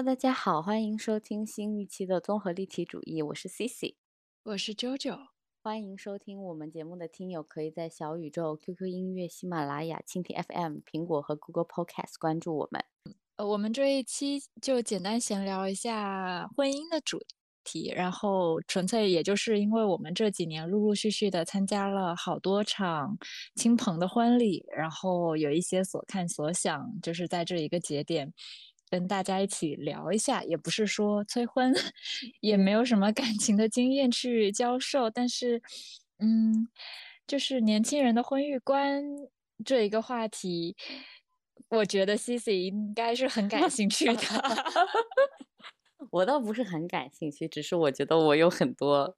[0.00, 3.96] Hello，大家好，欢迎收听新一期的综合立体主义，我是 Cici。
[4.44, 5.26] 我是 JoJo，
[5.62, 12.82] 欢迎收听我们节目的听友，可以在小宇宙、QQ 音乐、喜马拉雅、蜻蜓 FM、苹果和 Google Podcast 关注我们。
[13.36, 17.22] 呃，我们这一期就简单闲聊一下婚姻的主
[17.62, 23.18] 题，然后纯粹也就是因为我们这几年陆陆续续的参加了好多场
[23.54, 28.32] 亲朋的婚礼，然后有一些所看所想，就是在这一个节点。
[28.90, 31.72] 跟大家一起聊一下，也不是说催婚，
[32.40, 35.62] 也没有什么感情的经验去教授，但是，
[36.18, 36.68] 嗯，
[37.26, 39.04] 就是年轻人的婚育观
[39.64, 40.76] 这一个话题，
[41.68, 44.14] 我觉得 Cici 应该是很感兴趣的。
[46.10, 49.16] 我倒不是很感兴趣，只是我觉得我有很多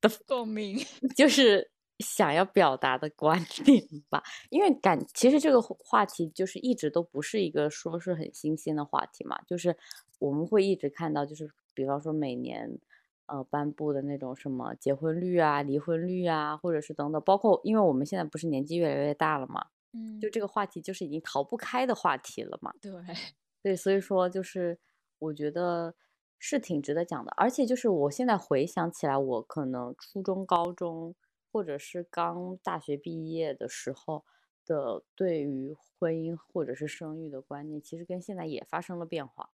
[0.00, 0.78] 的共鸣，
[1.14, 1.70] 就是
[2.02, 4.22] 想要表达的观点吧。
[4.50, 9.74] 因为感其实这个话题就是一直都不是一个说是很新鲜的话题嘛，就是
[10.18, 12.78] 我们会一直看到，就是比方说每年
[13.26, 22.72] 呃颁布的那种什么结婚率啊、离婚率啊，或者是等等，包括因为我们现在不是年纪越来越大了嘛，嗯，就这个话题就是已经逃不开的话题了嘛。
[22.80, 22.90] 对，
[23.62, 24.78] 对，所以说就是
[25.18, 25.94] 我觉得
[26.38, 31.14] 是挺值得讲的，而且就是我现在回想起来，我可能初中、高中
[31.52, 34.24] 或者是刚大学毕业的时候
[34.64, 39.50] 的对于婚姻或者是生育的观念，其实跟现在也发生了变化。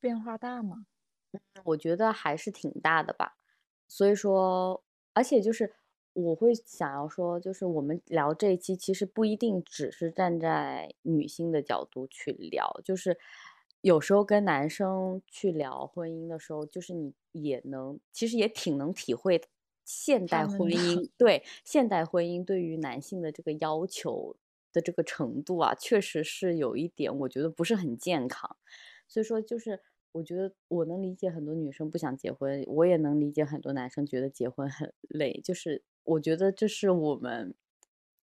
[0.00, 0.86] 变化大吗？
[1.64, 3.36] 我觉得还是挺大的吧。
[3.88, 5.72] 所以说，而且就是
[6.12, 13.18] 我会想要说，就是我们聊这一期，其实不一定只是站在女性的角度去聊，就是
[13.80, 19.40] 有时候跟男生去聊婚姻的时候，就是你也能，其实也挺能体会
[19.84, 24.36] 现代婚姻 对现代婚姻对于男性的这个要求
[24.72, 28.56] 的这个程度啊，确实是有一点，我觉得不是很健康。
[29.06, 29.80] 所以说，就是
[30.12, 35.40] 我觉得我能理解很多女生不想结婚，我也能理解很多男生觉得结婚很 累。
[35.44, 37.54] 就是我觉得这是我们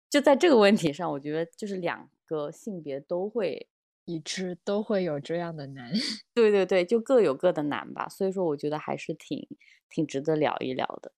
[0.09, 3.69] 就在这个问题上，我觉得就是两个性别都会，
[4.05, 5.91] 已知都会有这样的难。
[6.33, 8.09] 对对对，就各有各的难吧。
[8.09, 9.47] 所以说，我觉得还是挺
[9.89, 11.11] 挺值得聊一聊的。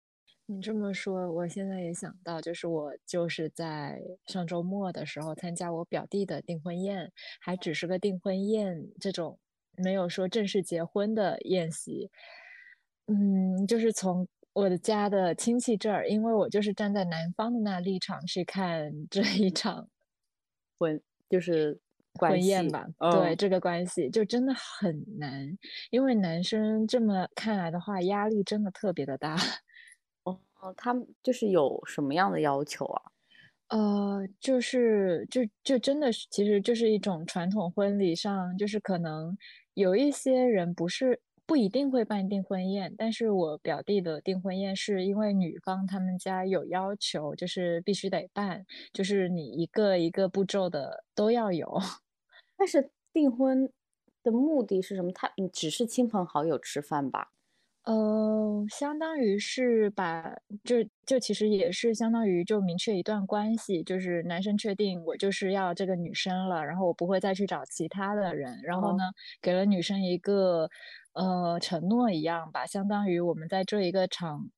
[0.46, 7.10] 你这么说，我现在也想到，就是我就是在上周末的时候参加我表弟的订婚宴，
[7.40, 9.40] 还只是个订婚宴，这种
[9.78, 12.10] 没有说正式结婚的宴席。
[13.08, 19.88] 嗯，就是从我的家的亲戚这儿，因为我就是站在男方的那立场去看这一场
[20.78, 21.80] 婚就是
[22.20, 25.58] 婚宴吧，对嗯这个关系就真的很难，
[25.90, 29.38] 因为男生这么看来的话，压力真的特别的大。
[30.64, 33.02] 哦，他们就是有什么样的要求啊？
[33.70, 39.36] 呃，就是就就真的是，其实就是一种传统婚礼上，就是可能
[39.74, 51.78] 有一些人不是不一定会办订婚宴，但是我表弟的订婚宴是因为女方他们家有要求，就是必须得办，就是你一个一个步骤的都要有。
[52.58, 53.70] 但是订婚
[54.24, 55.12] 的目的是什么？
[55.14, 57.32] 他你只是亲朋好友吃饭吧？
[57.86, 60.34] 呃，相当于是把
[60.64, 69.04] 就就其实也是相当于就明确一段关系，就是男生确定我就是要这个女生了，然后我不会再去找其他的人，然后哦呢，
[69.42, 70.70] 给了女生一个
[71.14, 74.50] 呃承诺一样吧，相当于我们在这一个场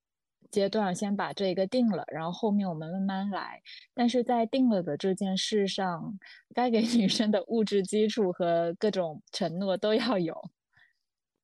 [0.52, 3.60] 阶段先把这一个定了，然后后面我们慢慢来。
[3.96, 6.20] 但是在定了的这件事上，
[6.54, 10.36] 该给女生的物质基础和各种承诺都要有。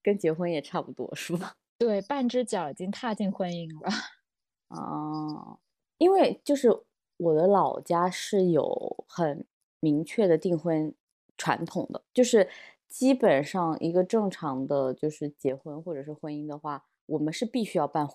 [0.04, 1.56] 跟结婚也差不多是吧？
[1.81, 3.89] 对，半只脚已经踏进婚姻了。
[4.69, 5.57] 哦，
[5.98, 6.69] 因为就是
[7.18, 9.48] 我的老家是有很
[9.80, 10.94] 明确的订婚
[11.36, 12.48] 传统的，就是
[12.88, 18.07] 基本上一个正常的就是结婚或者是婚姻的话，我们是必须要办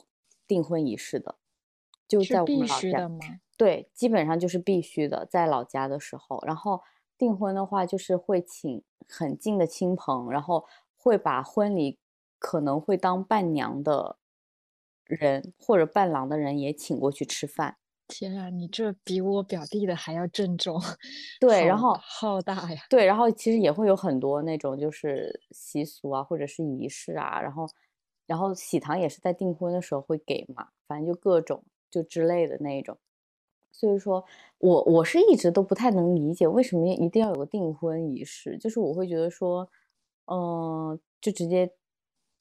[0.47, 1.35] 订婚仪式的，
[2.07, 3.19] 就在我们老家吗？
[3.57, 6.81] 对，基本上就是必须的，在老家的时候，然后
[7.19, 10.65] 订婚的话就是会请很近的亲朋，然后
[10.97, 11.99] 会把婚礼
[12.47, 14.19] 可能会当伴娘的
[15.05, 17.77] 人或者伴郎的人也请过去吃饭。
[18.07, 20.81] 天啊，你这比我表弟的还要郑重，
[21.41, 22.81] 对然后浩大呀。
[22.89, 27.67] 对，然后其实也会有很多那种就是习俗啊，或者是仪式啊，然后
[28.27, 32.97] 然后喜糖也是在订婚的时候会给嘛，反正就各种就之类的那种。
[33.73, 34.25] 所以说
[34.59, 39.69] 我我是一直都不太能理解为什么一定要有个订婚仪式，就是我会觉得说，
[40.27, 41.69] 嗯、就直接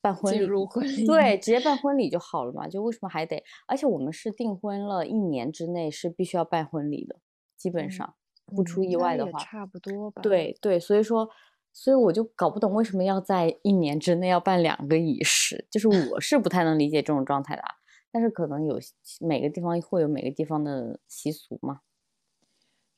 [0.05, 3.43] 办婚礼，入婚礼，对，直接办婚礼就好了嘛，就为什么还得？
[3.65, 7.15] 而且我们是订婚了一年之内是必须要办婚礼的，
[7.57, 8.13] 基本嗯上
[8.45, 10.21] 不出嗯，意外的话，差不多吧。
[10.21, 11.27] 对对，所以说，
[11.73, 17.69] 所以我就搞不懂为什么要在一年之内要办两个仪式，就是我是不太能理解这种状态的啊，
[18.11, 18.79] 但是可能有
[19.19, 21.79] 每个地方会有每个地方的习俗嘛。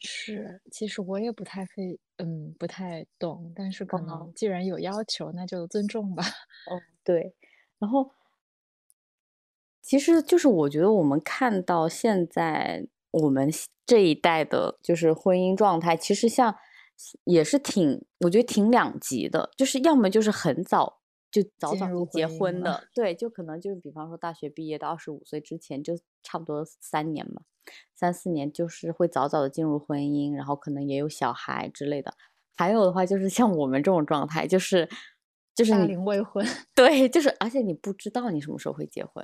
[0.02, 6.24] 是，其实我也不太会，嗯，不太懂，但是可嗯能既然有要求，那就尊重吧。
[6.66, 7.34] 哦，对，
[7.80, 8.12] 然后
[9.82, 13.50] 其实就是我觉得我们看到现在我们
[13.86, 16.56] 这一代的，就是婚姻状态，其实像
[17.24, 20.97] 也是挺，我觉得挺两极的，就是要么就是很早
[21.42, 27.44] 就早早就结婚的，对，就可能就是比方说大学毕业到二十五岁之前，就差不多三年嘛，
[27.94, 32.14] 三四年就是会早早的进入婚姻，然后可能也有小孩之类的。
[32.56, 34.90] 还有的话就是像我们这种状态，就是
[35.54, 39.24] 就是大你龄未婚，对，就是而且你不知道你什么时候会结婚，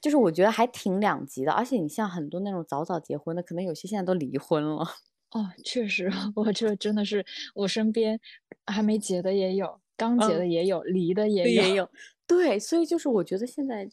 [0.00, 1.52] 就是我觉得还挺两极的。
[1.52, 4.84] 而且你像很多那种早早结婚的，可能有些现在都离婚了。
[5.30, 8.20] 哦，确实， 我这真的是我身边
[8.66, 11.62] 还没结的也有，刚结嗯的也有，离的也有。
[11.62, 11.90] 也有，
[12.26, 13.90] 对，所以就是我觉得现在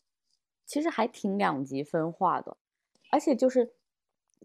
[0.66, 2.56] 其实还挺两极分化的，
[3.12, 3.74] 而且就是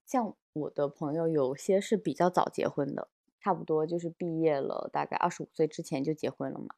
[0.05, 3.07] 像我的朋友，有些是比较早结婚的，
[3.39, 6.75] 差不多就是毕业了，大概二十五岁之前就结婚了嘛。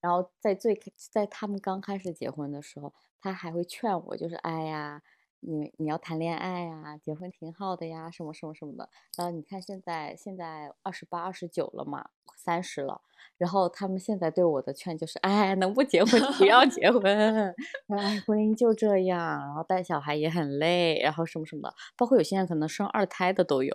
[0.00, 0.80] 然后在最
[1.10, 5.02] 在他们刚开始结婚的时候，他还会劝我，就是哎呀，
[5.40, 8.88] 你你要谈恋爱呀，结婚挺好的呀，什么什么什么的。
[9.16, 13.02] 然后你看现在现在二十八、二十九了嘛，三十了。
[13.38, 17.04] 然后他们现在对我的劝就是，哎，能不结婚就不要结婚，
[17.88, 23.72] 哎，婚姻就这样，然后带小孩也很累，然后什么什么的，包括有些人可能生二胎的都有。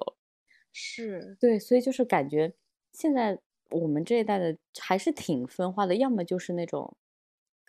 [0.73, 2.53] 是，对，所以就是感觉
[2.91, 6.97] 现在我们这一代的还是挺分化的，要么就是那种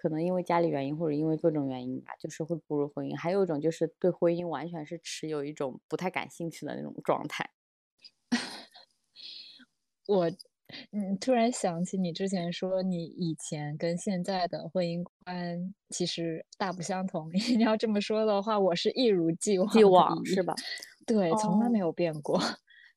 [0.02, 7.49] 可能因为家里原因或者因为各种原因吧，就是会步入婚姻；还有一种就是对婚姻完全是持有一种不太感兴趣的那种状态。
[10.08, 10.28] 我，
[10.90, 17.31] 嗯，突然想起你之前说你以前跟现在的婚姻观其实大不相同。
[17.56, 20.52] 你要这么说的话，我是一如既往既往是吧？
[21.06, 22.40] 对，从来没哦有变过。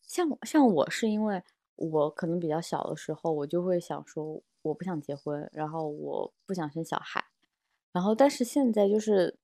[0.01, 1.39] 像像我是因为
[1.75, 7.23] 我可能比较小的时候，我就会想说我不想结婚，然后我不想生小孩，
[7.91, 9.37] 然后但是现在就是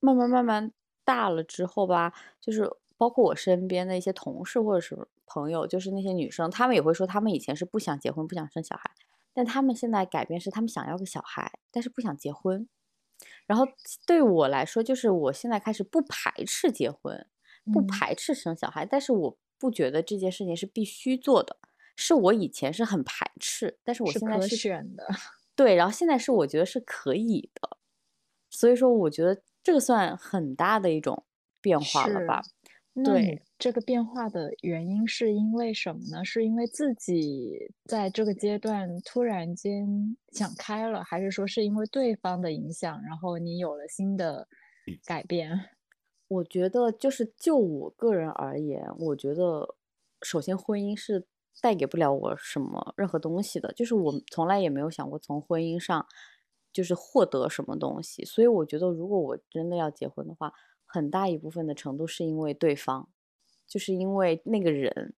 [0.00, 0.72] 慢慢慢慢
[1.04, 8.90] 大了之后吧，就是包括我身边的一些同事或者是朋友，就是那些女生，她们也会说她们以前是不想结婚、不想生小孩，
[9.32, 12.68] 但她们现在改变是她们想要个小孩，但是不想结婚。
[13.46, 13.66] 然后
[14.06, 17.26] 对我来说，就是我现在开始不排斥结婚，
[17.72, 21.56] 不嗯排斥生小孩，但是我不觉得这件事情是必须做的，
[22.00, 25.04] 是我以前是很排斥，但是我是可现在是选的。
[25.56, 27.76] 对，然后现在是我觉得是可以的，
[28.48, 31.24] 所以说我觉得这个算很大的一种
[31.60, 32.40] 变化了吧？
[32.94, 36.24] 那你对，这个变化的原因是因为什么呢？
[36.24, 44.46] 是因为自己在这个阶段突然间想开了，还是说是因为对方的影响，然后你有了新的
[45.04, 45.50] 改变？
[46.28, 49.74] 我觉得就是就我个人而言，我觉得
[50.22, 51.26] 首先婚姻是
[51.60, 56.06] 带给不了我什么任何东西的，就是我从来也没有想过从婚姻上
[56.72, 60.52] 就是获得什么东西，所以我觉得如果我真的要结婚的话，
[60.86, 63.08] 很大一部分的程度是因为对方，
[63.66, 65.14] 就是因为那个人，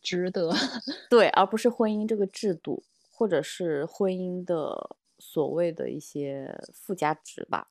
[0.00, 0.50] 值得。
[1.10, 7.70] 对，而不是婚姻这个制度，或者是婚姻的所谓的一些附加值吧。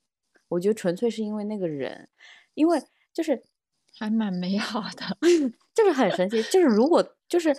[0.50, 2.10] 我觉得纯粹是因为那个人，
[2.54, 2.82] 因为
[3.13, 3.42] 就是
[3.98, 5.18] 还蛮美好的。
[5.74, 7.56] 就是很神奇，就是如果就是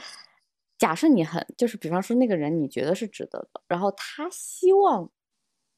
[0.83, 5.13] 假设你很就是比方说那个人你觉得是值得的，然后他希望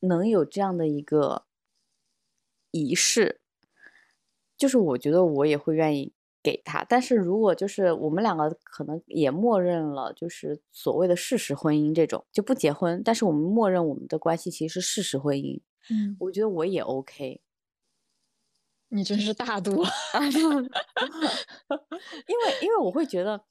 [0.01, 1.45] 能有这样的一个
[2.71, 3.43] 仪式，
[4.57, 6.83] 就是我觉得我也会愿意给他。
[6.89, 17.43] 但是如果就是我们两个可能也默认了，就是所谓的事实婚姻这种就不结婚，但是我们默认我们的关系其实是事实婚姻，嗯，我觉得我也 OK。
[18.89, 19.83] 你真是大度。
[20.17, 20.49] 啊， 因
[22.39, 23.45] 为因为我会觉得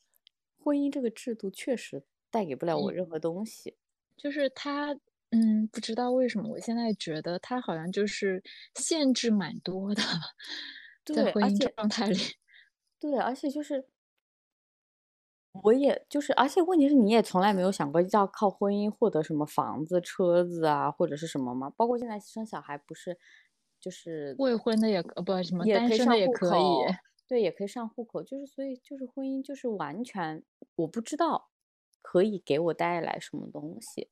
[0.63, 3.75] 婚姻这个制度确实带给不了我嗯任何东西。
[4.15, 4.97] 就是他，
[5.31, 8.41] 嗯，不知道为什么，我现在觉得他好像就是
[8.75, 10.01] 限制蛮多的，
[11.05, 12.17] 在对，婚姻状态里。
[12.99, 13.85] 对，而且就是
[15.61, 21.69] 我也就是，而且问题是你也从来没有想过要靠婚姻获得什么房子、车子啊，或者是什么吗？
[21.75, 23.17] 包括现在生小孩不是
[23.79, 26.85] 就是未婚的也呃不什么单身的也可以，口，
[27.33, 30.43] 对，也可以上户口，就是所以就是婚姻就是完全
[30.75, 31.49] 我不知道
[31.99, 34.07] 可以给我带来什么东西，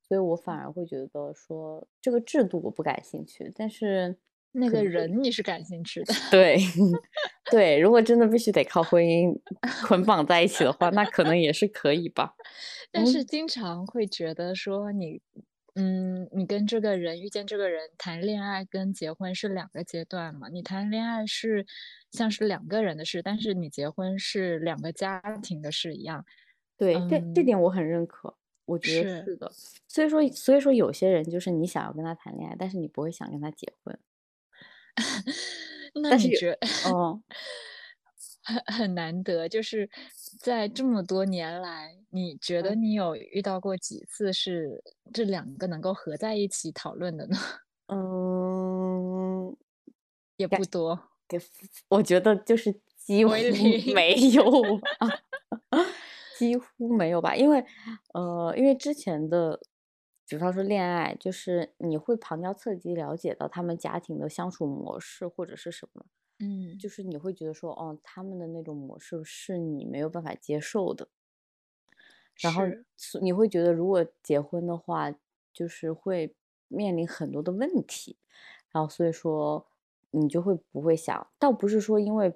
[0.00, 4.16] 所以我反而会觉得说这个制度我不感兴趣，但是
[4.52, 6.14] 那个人你是感兴趣的。
[6.30, 6.58] 对
[7.50, 9.36] 对，如果真的必须得靠婚姻
[9.88, 12.36] 捆绑在一起的话，那可能也是可以吧。
[12.92, 15.20] 但嗯是经常会觉得说你，
[15.74, 20.48] 嗯，你跟这个人遇见这个人谈恋爱跟结婚是两个阶段嘛？
[20.48, 21.66] 你谈恋爱是
[22.10, 26.24] 像是两个人的事，但是你结婚是两个家庭的事一样。
[26.76, 29.50] 对，这这嗯点我很认可，我觉得是是的。
[29.86, 33.98] 所以说，所以说有些人就是你想要跟他谈恋爱，但是你不会想跟他结婚。
[35.94, 37.22] 那但是觉嗯，
[38.42, 39.88] 很很难得，就是
[40.38, 44.82] 在这么多年来，你觉得嗯你有遇到过几次是
[45.12, 47.36] 这两个能够合在一起讨论的呢？
[47.88, 49.56] 嗯，
[50.36, 50.98] 也不多。
[51.28, 51.38] 给
[51.88, 53.30] 我觉得就是几乎
[53.94, 54.42] 没有
[54.78, 55.08] 吧，
[56.36, 57.64] 几乎没有吧，因为
[58.14, 59.60] 呃，因为之前的，
[60.26, 66.04] 比方说恋爱，就是你会旁敲侧击了解到他们家庭的相处模式或者是什么，
[66.42, 71.08] 嗯，就是你会觉得说，哦，他们的那种模式是你没有办法接受的，
[72.40, 72.62] 然后
[73.20, 75.12] 你会觉得如果结婚的话，
[75.52, 76.34] 就是会
[76.68, 78.16] 面临很多的问题，
[78.70, 79.66] 然后所以说
[80.10, 82.32] 你就会不会想，倒不是说因为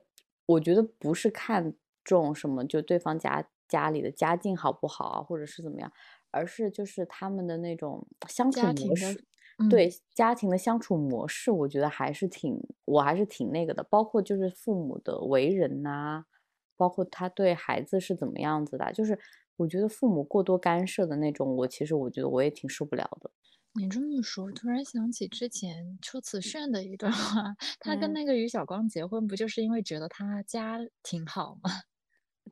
[0.47, 5.91] 我觉得不是看重什么，就对方家家里的家境好不好啊，或者是怎么样，
[6.31, 9.25] 而是就是他们的那种相处模式。
[9.59, 13.83] 嗯对家庭的相处模式，我觉得还是挺，我还是挺那个的。
[13.85, 16.25] 包括就是父母的为人呐、
[16.77, 19.19] 包括他对孩子是怎么样子的，就是
[19.57, 23.31] 我觉得父母过多干涉的那种，我其实我觉得我也挺受不了的。
[23.77, 31.71] 你这么说，突然想起之前秋瓷炫的一段话，他跟嗯那个于晓光结婚，不就是因为觉得他家挺好吗？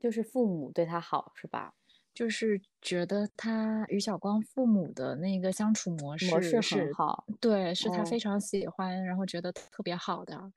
[0.01, 1.75] 就是父母对他好，是吧？
[2.15, 7.25] 就是觉得他于晓光父母的那个相处模式模式很好。
[7.41, 10.53] 对，是他哦非常喜欢，然后觉得特别好的。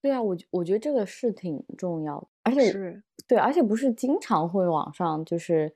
[0.00, 5.74] 对啊，我我觉得这个是挺重要的，而且是，对，而且不是经常会网上就是，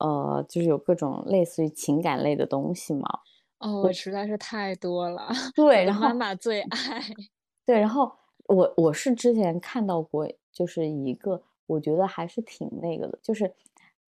[0.00, 3.08] 呃，就是有各种类似于情感类的东西嘛。
[3.58, 5.28] 哦，我实在是太多了。
[5.54, 6.68] 对，然后妈妈最爱。
[7.64, 8.12] 对，然后
[8.48, 13.50] 我我是之前看到过，就是一个我觉得还是挺那个的，就是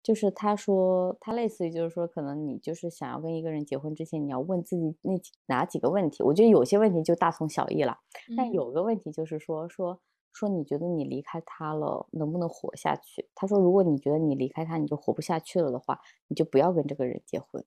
[0.07, 6.23] 就是他说他类似于就是说，可能你就是想要跟一个人结婚之前，你要问自己那几哪几个问题。
[6.23, 7.99] 我觉得有些问题就大同小异了，
[8.37, 10.01] 但嗯有个问题就是说说
[10.33, 13.29] 说你觉得你离开他了能不能活下去？
[13.35, 17.65] 他说，如果你觉得你离开他你就活不下去了的话，你就不要跟这个人结婚。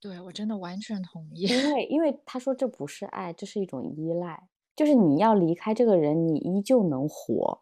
[0.00, 1.42] 对，我真的完全同意。
[1.42, 7.60] 因为 因为他说这不是爱，这是一种依赖，就是你要离开这个人，你依旧能活。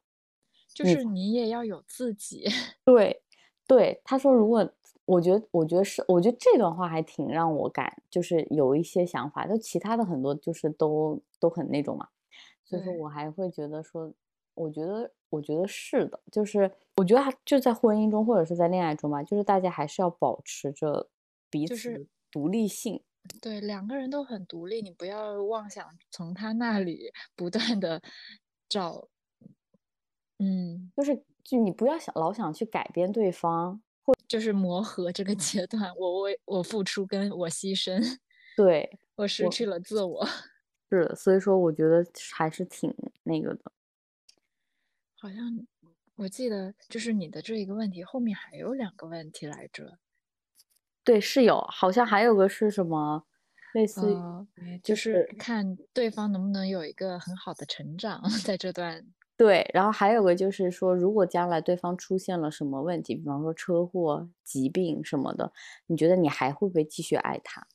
[0.74, 2.44] 就是你也要有自己。
[2.84, 3.22] 对，
[3.66, 4.68] 对，他说如果
[5.06, 12.08] 我觉得我觉得是，我觉得这段话还挺让我感，就是有一些想法，就其他的很多就是都都很那种嘛，
[12.64, 14.12] 所以说我还会觉得说，
[14.54, 21.08] 我觉得我觉得是的，就是我觉得还就在婚姻中或者是在恋爱中吧，就是大家还是要保持着
[21.50, 23.02] 彼此就是独立性。
[23.40, 28.02] 对，两个人都很独立，你不要妄想从他那里不断的
[28.68, 29.08] 找，
[30.38, 38.18] 嗯，就是就你不要想老想去改变对方，或就是磨合这个阶段，我为我付出跟我牺牲，
[38.56, 40.26] 对，我我失去了自我，
[40.90, 42.92] 是的，所以说我觉得还是挺
[43.24, 43.70] 那个的。
[45.16, 45.66] 好像
[46.16, 49.98] 我记得就是你的这一个问题后面还有两个问题来着，
[51.02, 53.26] 对，是有，好像还有个是什么，
[53.74, 59.04] 类似于就是看对方能不能有一个很好的成长， 在这段，
[59.36, 65.52] 对，然后还有个就是说，如果将来对方出现了什么问题，比方说车祸、疾病什么的，
[65.86, 67.66] 你觉得你还会不会继续爱他？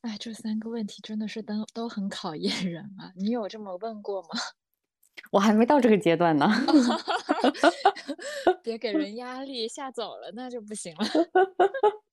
[0.00, 4.28] 哎，这三个问题真的是都都很考验人啊，你有这么问过吗？
[5.30, 6.48] 我还没到这个阶段呢。
[8.64, 11.04] 别给人压力，吓走了那就不行了。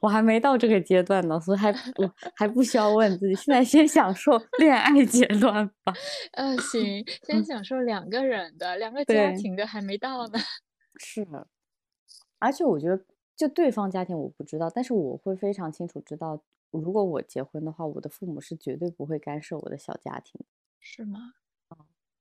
[0.00, 5.92] 我还没到这个阶段呢，所以还我还不需要问自己，现在先享受恋爱阶段吧。
[6.32, 10.38] 呃，行，先享受两个人的，两个家庭的还没到呢。
[10.98, 11.26] 是，
[12.38, 13.04] 而且我觉得，
[13.36, 20.40] 就对方家庭我不知道，但是我会非常清楚知道，如果我结婚的话，我的父母是绝对不会干涉我的小家庭，
[20.80, 21.34] 是吗？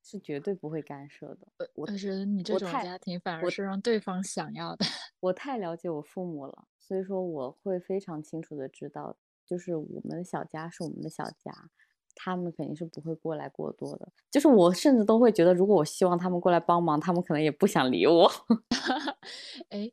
[0.02, 1.48] 是绝对不会干涉的。
[1.58, 4.86] 我我觉得你这种家庭反而我是让对方想要的。
[5.20, 9.16] 我太了解我父母了，所以说我会非常清楚的知道，
[9.46, 11.70] 就是我们的小家是我们的小家，
[12.16, 14.10] 他们肯定是不会过来过多的。
[14.32, 18.28] 就是我甚至都会觉得，如果我希望他们过来帮忙，他们可能也不想理我。
[19.70, 19.92] 哎，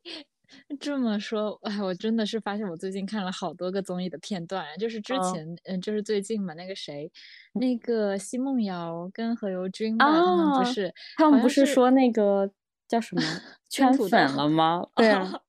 [0.79, 7.11] 这么说，哎，我真的是发现我最近看了好多个综艺的片段，就是之嗯前，嗯，就是最近嘛，那个谁，
[7.53, 12.51] 那个奚梦瑶跟何猷君吧，他们啊不是，他们不是是说那个
[12.87, 13.21] 叫什么
[13.69, 14.87] 圈粉了吗？
[14.95, 15.41] 对啊，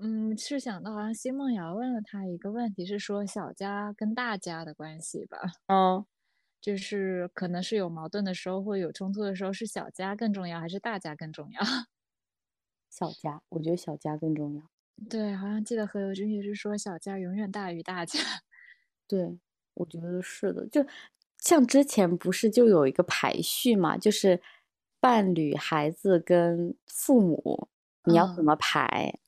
[0.00, 6.04] 嗯，是想到好像奚梦瑶问了他一个问题，是说小家跟大家的关系吧，嗯，
[6.60, 11.60] 就是可能是有矛盾的时候或有冲突的时候，是小家更重要还是大家更重要？
[12.90, 14.62] 小家，我觉得小家更重要。
[15.10, 18.18] 对，好像记得何猷君也是说小家永远大于大家。
[19.08, 19.38] 对，
[19.74, 20.84] 我觉得是的，就
[21.38, 24.40] 像之前不是就有一个排序嘛，就是
[25.00, 27.68] 伴侣、孩子跟父母，
[28.04, 29.18] 你要怎嗯么排？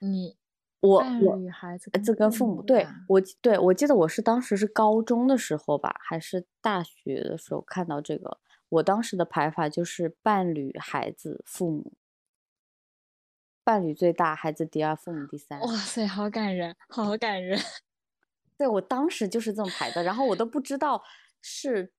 [0.00, 0.36] 你
[0.80, 8.38] 我伴我侣、孩子呃这跟父母，对呀我记对我记得我是当时是高中的时候吧，还是大学的时候看到这个，
[8.68, 11.92] 我当时的排法就是伴侣、孩子、父母，
[13.62, 15.60] 伴侣最大，孩子第二，父母第三。
[15.60, 17.58] 哇塞，好感人，好感人。
[18.56, 21.02] 对，我当时就是这么排的，然后我都不知道
[21.42, 21.92] 是，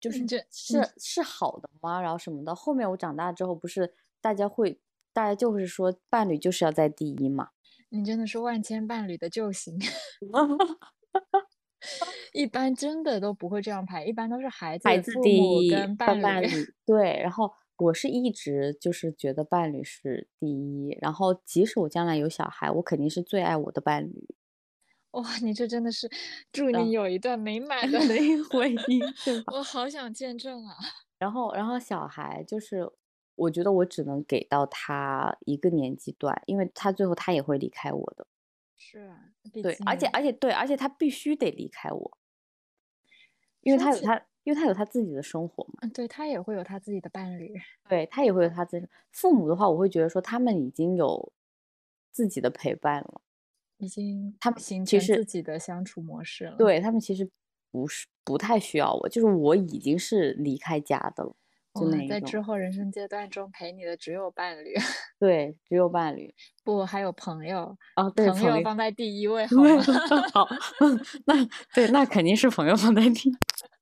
[0.00, 2.00] 就是你这是是好的吗？
[2.00, 2.54] 然后什么的。
[2.54, 4.80] 后面我长大之后，不是大家会，
[5.18, 7.48] 大家就是说伴侣就是要在第一嘛。
[7.88, 9.76] 你真的是万千伴侣的救星。
[12.32, 16.48] 一般真的都不会这样排，一般都是孩子、孩子父第一，母跟伴伴侣。
[16.86, 17.18] 对。
[17.20, 24.28] 然后我是一直就是觉得伴侣是第一，然后即使我将来有小孩，我肯定是最爱我的伴侣。
[25.10, 26.08] 哇，你这真的是
[26.52, 28.14] 祝啊你有一段美满的的
[28.50, 29.44] 婚姻？
[29.52, 30.76] 我好想见证啊！
[31.18, 32.88] 然后，然后小孩就是，
[33.38, 38.26] 我觉得我只能给到他一个年纪段，因为他最后他也会离开我的。
[38.76, 42.18] 是啊，毕对，而且而且对，而且他必须得离开我，
[43.62, 45.74] 因为他有他，因为他有他自己的生活嘛。
[45.82, 47.52] 嗯，对他也会有他自己的伴侣。
[47.88, 48.86] 对他也会有他自己。
[49.12, 51.32] 父母的话，我会觉得说他们已经有
[52.12, 53.20] 自己的陪伴了，
[53.78, 56.56] 已经他们形成自己的相处模式了。
[56.56, 57.28] 对他们其实
[57.70, 61.36] 不是不太需要我，就是我已经是离开家的了，
[61.74, 62.08] 就哇那一种。
[62.08, 64.74] 在之后人生阶段中陪你的只有伴侣，
[65.18, 66.34] 对，只有伴侣。
[66.64, 69.82] 不还有朋友，啊，对，朋友友放在第一位好对吗？
[70.32, 70.46] 好，
[70.80, 71.34] 嗯 那
[71.74, 73.32] 对，那肯定是朋友放在第一。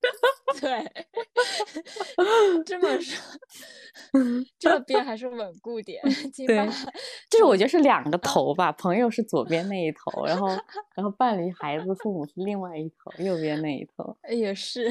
[0.61, 0.85] 对，
[2.65, 3.21] 这么说，
[4.57, 6.01] 这边还是稳固点，
[6.33, 6.65] 起对
[7.29, 10.47] 就是我觉得是两个头吧，朋友是左边那一头，然后
[10.95, 14.17] 然后伴侣、孩子、父母是另外一头，右边那一头。
[14.31, 14.89] 也是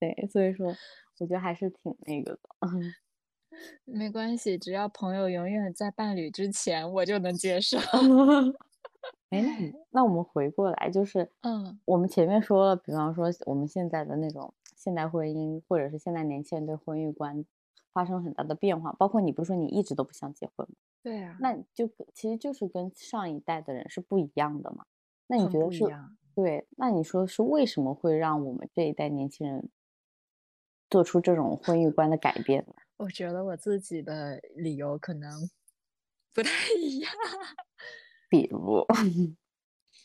[0.00, 0.74] 对，所以说
[1.22, 2.40] 我觉得还是挺那个的。
[2.60, 2.92] 嗯
[3.84, 7.78] 没关系，只要朋友永远在伴侣之前，我就能接受。
[9.30, 17.44] 哎，那那我们回过来，就是嗯我们前面说了，比方说我们现在的那种现代婚姻，或者是现在年轻人对婚育观
[17.92, 20.74] 发生很大的变化，包括你不是说你一直都不想结婚吗？
[21.02, 24.84] 对啊，那就其实就是跟上一代的人是不一样的嘛。
[25.28, 25.84] 那你觉得是。
[26.34, 26.66] 对？
[26.78, 29.68] 那你说是为什么会让我们这一代年轻人
[30.92, 32.74] 做出这种婚育观的改变呢？
[32.98, 35.50] 我觉得我自己的理由可能
[36.34, 37.10] 不太一样。
[38.28, 38.86] 比如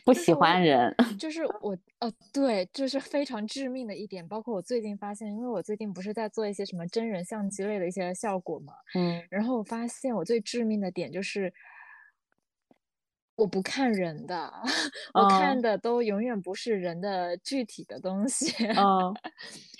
[0.06, 4.26] 不喜欢人， 就是我，呃，对，这是非常致命的一点。
[4.26, 11.54] 包括我最近发现，因为我最近不是在做一些什么真人相机类的一些效果嘛，嗯然后我发现我最致命的点就是，
[13.36, 14.52] 我不看人的，
[15.13, 18.65] 我看哦的都永远不是人的具体的东西。
[18.73, 19.13] 哦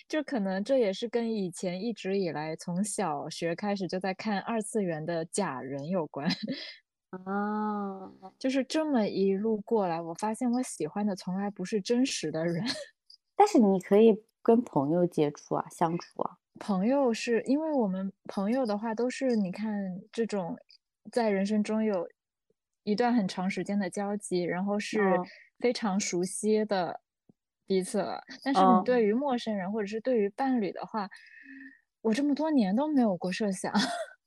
[0.08, 6.28] 就可能这也是跟以前一直以来从小学开始就在看二次元的假人有关。
[7.10, 12.64] 啊， 就是这么一路过来，我发现我喜欢的从来不是真实的人。
[13.36, 16.38] 但是你可以跟朋友接触啊，相处啊。
[16.60, 20.58] 朋友是因为我们朋友的话，都是你看这种
[21.12, 22.10] 在人生中有
[22.84, 25.26] 一段很长时间的交集，然后是嗯
[25.60, 27.00] 非常熟悉的
[27.68, 28.22] 彼此了。
[28.44, 31.10] 但是你嗯对于陌生人或者是对于伴侣的话，
[32.02, 33.72] 我这么多年都没有过设想。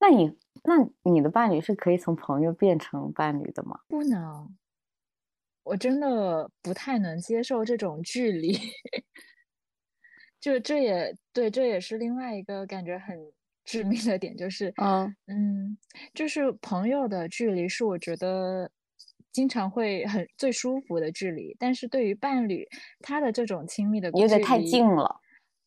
[0.00, 0.76] 那你那
[1.10, 3.80] 你的伴侣是可以从朋友变成伴侣的吗？
[3.90, 4.58] 不能，
[5.66, 8.52] 我真的不太能接受这种距离。
[10.40, 13.16] 就这也对，这也是另外一个感觉很
[13.64, 15.76] 致命的点，就是，嗯嗯，
[16.14, 18.70] 就是朋友的距离是我觉得
[19.38, 22.66] 经常会很最舒服的距离，但是对于伴侣，
[23.00, 25.20] 他的这种亲密的有点太近了。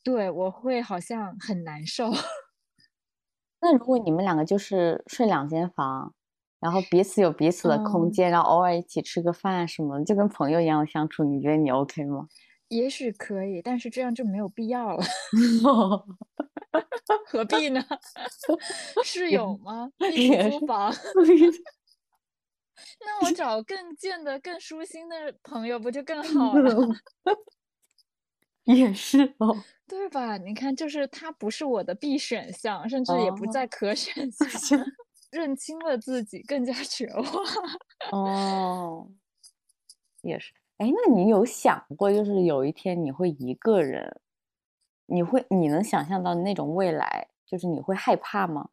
[0.03, 2.11] 对，我会好像很难受。
[3.61, 6.13] 那如果你们两个就是睡两间房，
[6.59, 12.27] 然后彼此有彼此的空嗯间，然后偶尔一起吃个饭什么的，就跟朋友一样相处，你觉得你 OK 吗？
[12.67, 15.03] 也许可以，但是这样就没有必要了，
[17.25, 17.81] 何必呢？
[19.05, 19.89] 室友吗？
[20.13, 20.93] 一起租房？
[22.99, 26.75] 那我找更见得更舒心的朋友不就更 好了？
[28.65, 29.55] 也是哦，
[29.87, 30.37] 对吧？
[30.37, 34.47] 你看，就是他不是我的必选项，甚至也不在可选项。
[35.31, 37.25] 认清了自己，更加绝望。
[38.11, 39.09] 哦，
[40.21, 40.53] 也是。
[40.77, 44.19] 哎，那你有想过，就是有一天你会一个人，
[45.05, 48.69] 你会你能想象到那种未来，就是你会害怕吗？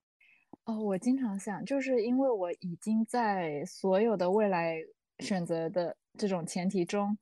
[0.69, 4.77] 哦，我经常想，就是因为我已经在所有的未来
[5.21, 7.17] 选择的这种前提中，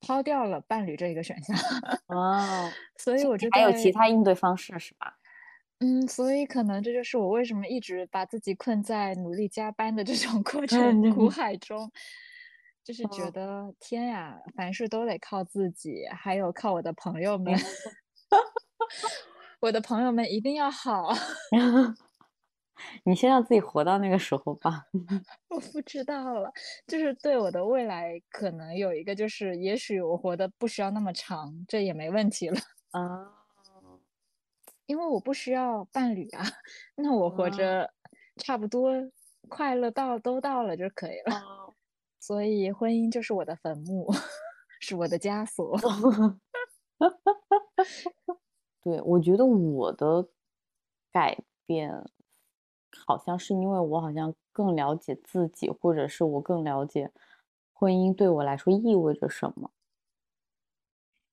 [0.00, 1.56] 抛掉了伴侣这一个选项。
[2.06, 5.18] 哦，所以我觉得还有其他应对方式，是吧？
[5.80, 11.90] 嗯，所以可能这就是我为什么一直把自己困在努力加班的这种 过程苦海中，
[12.84, 17.52] 就是觉得天呀，凡事都得靠自己，还有靠我的朋友们，
[19.58, 21.12] 我的朋友们一定要好。
[23.04, 24.86] 你先让自己活到那个时候吧。
[25.48, 26.52] 我不知道了，
[26.86, 32.58] 就是对我的未来可能有一个，就是也许我活的不需要那么长，这也没问题了
[32.90, 33.32] 啊。
[34.86, 36.44] 因为我不需要伴侣啊，
[36.96, 37.90] 那我活着
[38.36, 38.92] 差不多
[39.48, 41.42] 快乐到都到了就可以了。
[42.20, 44.06] 所以婚姻就是我的坟墓，
[44.80, 45.78] 是我的枷锁。
[48.82, 50.28] 对，我觉得我的
[51.10, 51.90] 改变
[53.06, 57.10] 好像是因为我好像更了解自己，或者是我更了解
[57.72, 59.70] 婚姻对我来说意味着什么。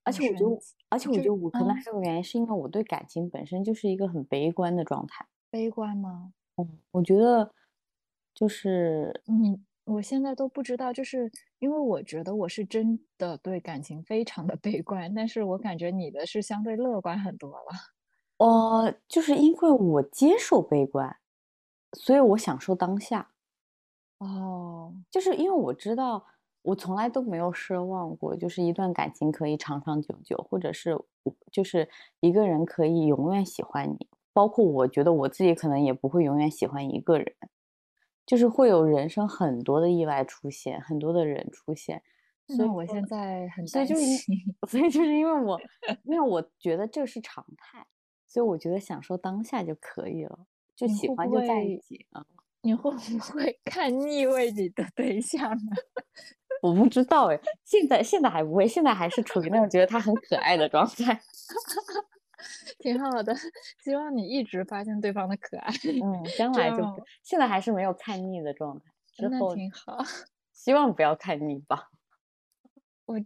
[0.04, 5.28] 而且我觉得，而且我觉得我可能还有个原因，是因为我对感情本身就是一个很悲观的状态。
[5.52, 6.34] 悲观吗？
[6.58, 7.54] 嗯，我觉得
[8.34, 17.66] 就是你，我现在都不知道，就是因为我觉得我是真的对感情非常的悲观，但是我感觉你的是相对乐观很多了。
[18.38, 21.16] 呃，就是因为我接受悲观，
[21.94, 23.32] 所以我享受当下。
[24.20, 26.26] 哦，就是因为我知道。
[26.64, 30.96] 我从来都没有奢望过，就是一段感情可以长长久久，或者是
[31.52, 34.08] 就是一个人可以永远喜欢你。
[34.32, 37.36] 包括我觉得我自己可能也不会永远喜欢一个人，
[38.28, 42.04] 就是会有人生很多的意外出现，很多的人出现。
[42.46, 44.38] 所以我现在很担心，
[44.70, 45.60] 所以就是因为我，
[46.06, 47.88] 因为我觉得这是常态，
[48.28, 50.46] 所以我觉得享受当下就可以了，
[50.88, 52.26] 就喜欢就在一起啊。
[52.64, 55.72] 你会不会 看腻味你的对象呢？
[56.62, 61.20] 我不知道哎，现在现在还不会，现在还是处于那种觉得他很可爱的状态，
[62.78, 63.36] 挺好的。
[63.84, 66.78] 希望你一直发现对方的可爱，嗯，将来就
[67.24, 69.98] 现在还是没有看腻的状态，之后挺好。
[70.54, 71.90] 希望不要看腻吧。
[73.06, 73.18] 我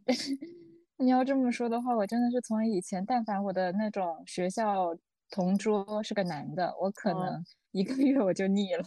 [0.98, 4.96] 你要这么说的话，我真的是从以前，但凡我的那种学校
[5.30, 8.84] 同桌是个男的，我可能一个月我就腻了。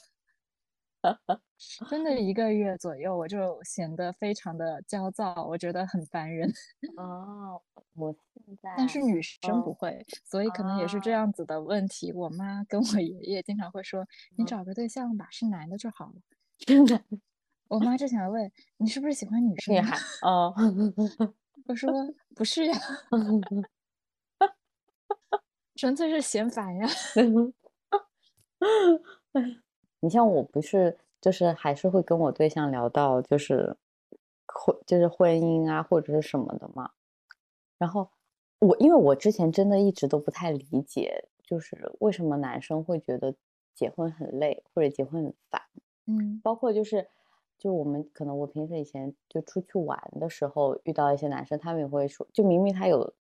[1.89, 6.53] 真的一个月左右，我就显得非常的焦躁，我觉得很烦人。
[6.97, 7.61] 哦，
[7.95, 8.13] 我
[8.47, 12.13] 现在，但是女生不会，所以可能也是这样子的问题。
[12.13, 16.15] 我妈跟我爷爷经常会说：“你找个对象吧，是男的就好了。
[16.59, 17.03] ”真的，
[17.69, 19.75] 我妈之前问你是不是喜欢女 生？
[19.75, 20.55] 厉害哦！
[21.67, 21.91] 我说
[22.35, 22.77] 不是呀，
[25.79, 26.89] 纯粹是嫌烦呀。
[30.01, 33.77] 你像我不是，就是还是会跟我对象聊到，就是
[34.47, 36.91] 婚，就是婚姻啊，或者是什么的嘛。
[37.79, 38.11] 然后
[38.59, 43.33] 我，因为我之前真的一直都不太理解，就是为什么男生会觉得
[43.73, 45.63] 结婚很累，或者结婚很烦。
[46.07, 47.07] 嗯，包括就是，
[47.57, 53.15] 就我们可能我平时以前就出去玩的时候遇到一些男生，他们也会说，就明明他有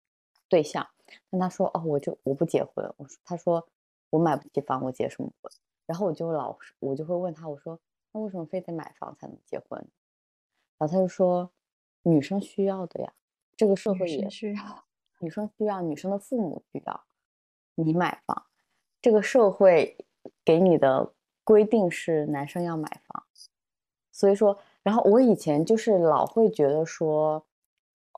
[0.50, 0.88] 对象，
[1.30, 2.86] 但他说哦，我就我不结婚。
[2.98, 3.68] 我说，他说
[4.10, 5.52] 我买不起房，我结什么婚？
[5.86, 7.80] 然后我就老我就会问他，我说
[8.12, 9.80] 那为什么非得买房才能结婚？
[10.78, 11.52] 然后他就说
[12.04, 13.14] 女生需要的呀，
[13.56, 14.86] 这个社会也需要，
[15.20, 17.04] 女生需要，女生的父母需要
[17.76, 18.46] 你买房，
[19.02, 19.98] 这个社会
[20.44, 23.26] 给你的规定是男生要买房，
[24.12, 27.46] 所以说，然后我以前就是老会觉得说，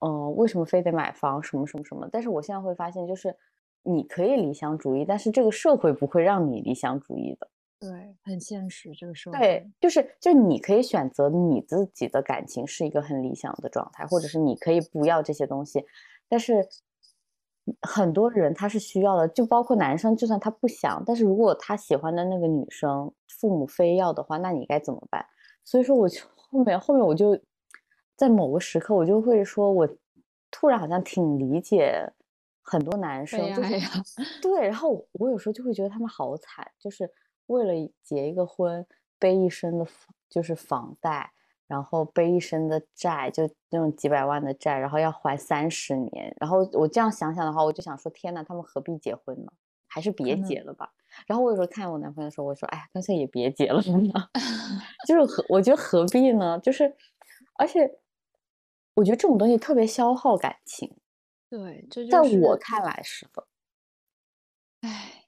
[0.01, 2.07] 嗯，为什么非得买房什么什么什么？
[2.11, 3.35] 但是我现在会发现，就是
[3.83, 7.49] 你可以理想主义，但是这个社会不会让你理想主义的。
[7.79, 9.39] 对，很现实，这个社会。
[9.39, 15.85] 对，就是就你可以选择你自己的感情是一个很理想的状态，或者是你可以不要这些东西，
[16.27, 16.67] 但是
[17.81, 25.25] 很多人他是需要的，就包括男生，就算他不想，但是如果他喜欢的那个女生父母非要的话，那你该怎么办？
[25.63, 27.39] 所以说，我就后面后面我就
[28.19, 29.87] 在某个时刻，我就会说我
[30.51, 32.11] 突然好像挺理解
[32.61, 33.39] 很多男生，
[34.41, 37.09] 对，然后我有时候就会觉得他们好惨，就是
[37.45, 38.85] 为了结一个婚，
[39.17, 39.87] 背一身的
[40.29, 41.31] 就是房贷，
[41.65, 46.35] 然后背一身的债，就那种几百万的债，然后要还三十年。
[46.41, 49.51] 然后我这样想想的话，我就想说，天呐，他们何必结婚呢？
[49.87, 50.91] 还是别结了吧。
[51.25, 53.81] 然后我有时候看我男朋友的时候，我说，哎呀，干脆也别结了
[54.13, 54.29] 吧。
[55.07, 56.59] 就是何，我觉得何必呢？
[56.59, 56.93] 就是，
[57.57, 57.89] 而且
[58.99, 60.93] 我觉得这种东西特别消耗感情，
[61.49, 63.47] 对，这就在我看来是的。
[64.81, 65.25] 唉，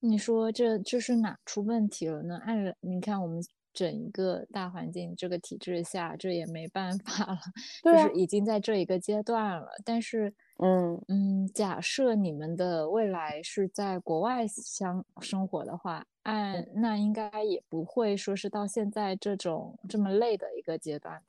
[0.00, 2.36] 你说这这是哪出问题了呢？
[2.44, 3.40] 按人你看我们
[3.72, 7.38] 整一个大环境这个体制下，这也没办法了，
[7.84, 9.68] 就对啊是已经在这一个阶段了。
[9.84, 21.22] 但是，嗯嗯，假设你们的未来是在国外相生活的话，按那应该也不会说是到现在这种这么累的一个阶段。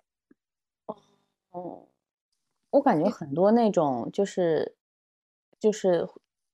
[1.55, 1.87] 哦，
[2.71, 4.75] 我感觉很多那种就是
[5.57, 6.07] 就是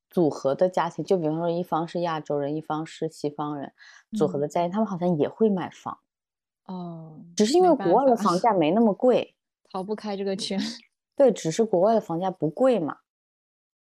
[0.08, 3.72] 组合的家庭，就比方说一方是亚洲人，一方是西方人，
[4.12, 5.98] 组合嗯的家庭，他们好像也会买房，
[6.66, 9.34] 哦，只是因为国外的房价没那么贵。
[9.72, 10.60] 逃不开这个圈。
[11.16, 12.98] 对，只是国外的房价不贵嘛，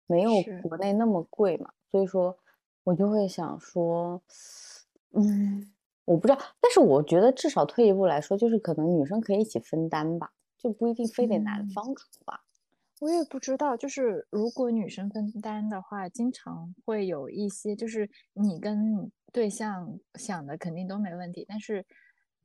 [0.06, 0.30] 没有
[0.62, 2.36] 国内那么贵嘛，所以说
[2.84, 4.20] 我就会想说，
[5.12, 5.72] 嗯，
[6.04, 12.44] 我不知道，但是我觉得至少退一步来说，就是可能女生可以一起分担吧，就不一定非得男嗯方出吧。
[13.00, 21.86] 我也不知道，就是如果女生分担的话，经常会有一些，就是你跟对象想的肯定都没问题，但是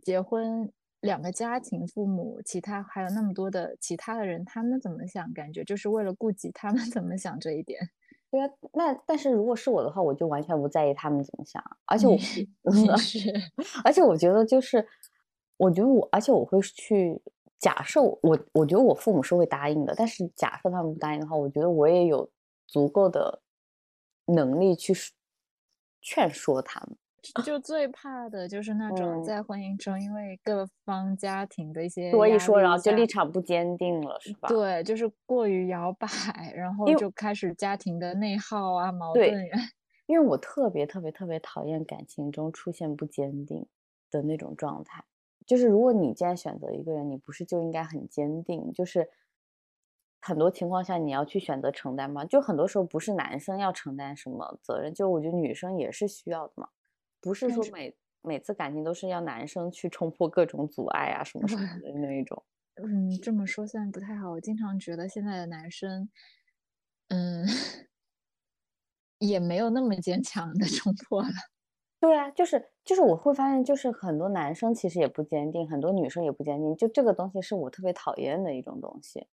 [0.03, 0.71] 结婚
[1.01, 5.33] 两个家庭、父母，其他还有那么多的其他的人，他们怎么想？
[5.33, 7.89] 感觉就是为了顾及他们 怎么想这一点。
[8.29, 12.47] 对啊，那但是如果是我的话，我就完全不在意他们怎么想，而且我是
[13.83, 14.87] 而且我觉得就是，
[15.57, 17.19] 我觉得我，而且我会去
[17.63, 22.29] 假设我，我我觉得我父母是会答应的，但是假设他们不答应的话，我觉得我也有
[22.67, 23.41] 足够的
[24.25, 24.93] 能力去
[26.01, 26.97] 劝说他们。
[27.45, 34.49] 就最怕的就是那种嗯在婚姻中，因为各方家庭的一些压说一说，然后就立场不坚定了，是吧？
[34.49, 36.05] 对，就是过于摇摆，
[36.53, 39.57] 然后就开始家庭的内耗啊、矛盾呀。
[40.05, 43.65] 因为我特别特别特别讨厌感情中出现不坚定
[44.11, 45.01] 的那种状态。
[45.45, 48.71] 就是如果你既然选择一个人，你不是就应该很坚定？
[48.73, 49.09] 就是
[50.21, 52.23] 很多情况下你要去选择承担吗？
[52.25, 56.69] 就很多时候不是男生要承担什么责任，就我觉得女生也是需要的嘛，
[57.21, 62.43] 不是说每每次感情都是要男生去冲破各种阻碍啊什么什么的 那一种。
[62.75, 66.09] 嗯，这么说虽然不太好，我经常觉得现在的男生，
[67.09, 67.45] 嗯，
[69.19, 71.29] 也没有那么坚强的冲破了。
[71.99, 79.25] 对啊，就是就是我会发现，就是很多男生其实也不坚定，很多女生也不坚定，就这个东西是我特别讨厌的一种东西。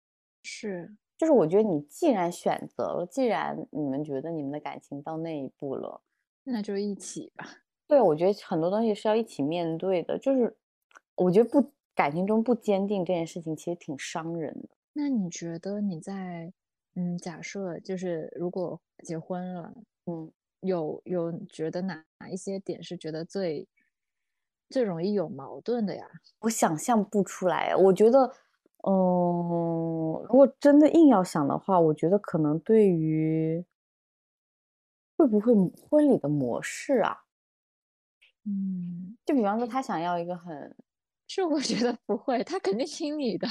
[0.43, 6.01] 是，就是我觉得你既然选择了，既然你们觉得你们的感情到那一步了，
[6.45, 7.47] 那就一起吧。
[7.87, 10.17] 对，我觉得很多东西是要一起面对的。
[10.19, 10.57] 就是
[11.17, 14.69] 我觉得不感情中不坚定这件事情，其实挺伤人的。
[14.93, 16.53] 那你觉得你在，
[16.95, 19.75] 嗯，假设就是如果结婚了，
[20.07, 23.66] 嗯，有有觉得哪哪一些点是觉得最
[24.70, 26.07] 最容易有矛盾的呀？
[26.42, 27.75] 我想象不出来。
[27.77, 28.18] 我觉得，
[28.87, 33.64] 嗯，如果真的硬要想的话，我觉得可能对于
[35.18, 35.53] 会不会
[35.88, 37.25] 婚礼的模式啊，
[38.44, 40.75] 嗯，就比方说他想要一个很
[41.27, 43.46] 这我觉得不会，他肯定听你的。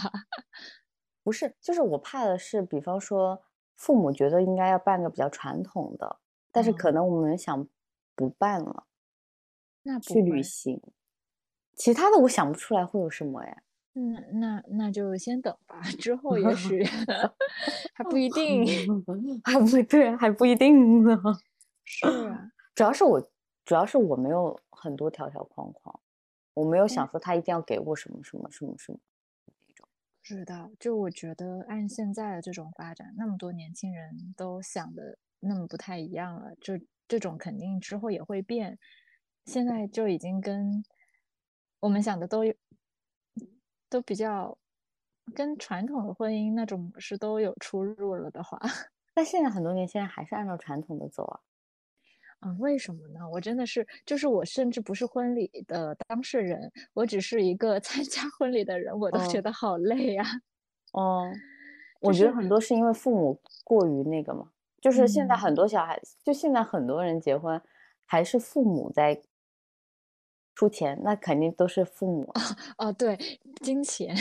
[1.25, 3.41] 不是，就是我怕的是，比方说
[3.75, 6.19] 父母觉得应该要办个比较传统的，
[6.51, 7.67] 但是可嗯能我们想
[8.15, 8.85] 不办了，
[9.83, 10.81] 那去旅行。
[11.75, 13.63] 其他的我想不出来会有什么呀。
[13.93, 16.83] 那那那就先等吧，之后也许
[17.93, 18.65] 还不一定。
[19.43, 21.17] 还不 对，还不一定呢。
[21.85, 23.19] 是啊，主要是我，
[23.65, 25.99] 主要是我没有很多条条框框，
[26.53, 28.99] 我没有想嗯说他一定要给我什么什么什么什么
[29.45, 29.87] 那种。
[30.21, 30.69] 不知道。
[30.79, 36.73] 就我觉得按现在的这种发展，那么多年轻人都想的那么不太一样了，就
[37.07, 38.77] 这种肯定之后也会变。
[39.45, 40.83] 现在就已经跟
[41.79, 42.53] 我们想的都有
[43.89, 44.57] 都比较
[45.33, 48.59] 跟传统的婚姻那种模式都有出入了的话，
[49.15, 51.39] 那现在很多年轻人还是按照传统的走啊。
[52.41, 53.27] 啊，为什么呢？
[53.29, 60.23] 我真的是，就是我甚至不是婚礼的当事人，我只是一个 参加婚礼的人，我都觉嗯得好累呀、
[60.93, 61.29] 哦，
[61.99, 67.61] 我就是觉得很多是因为父母过于那个嘛，就是现在嗯很多小孩，就现在很多人结婚
[68.05, 69.21] 还是父母在
[70.55, 72.41] 出钱，那肯定都是父母啊。
[72.77, 73.17] 哦，对，
[73.61, 74.13] 金钱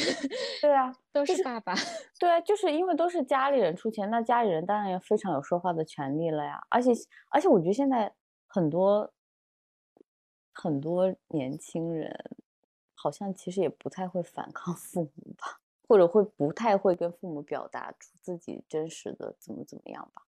[0.61, 1.75] 对啊， 都是是爸爸。
[2.19, 6.65] 对啊，就是因为都是家里人出钱，那家里人当然也非常有说话的权利了呀。
[6.69, 6.93] 而且
[7.31, 8.13] 而且，我觉得现在
[8.47, 9.13] 很多
[10.53, 12.37] 很多年轻人
[12.95, 20.23] 好像其实也不太会反抗父母吧，或者会不太会跟父母表达出自己真实的怎么怎么样吧。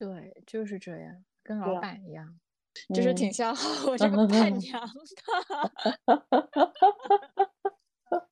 [0.00, 2.40] 对，就是这样，跟老板一样，
[2.94, 6.50] 就是挺嗯消耗 我这个 伴娘的。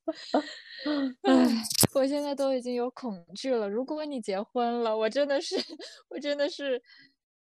[1.24, 3.68] 唉，我现在都已经有恐惧了。
[3.68, 5.56] 如果你结婚了，我真的是，
[6.08, 6.82] 我真的是，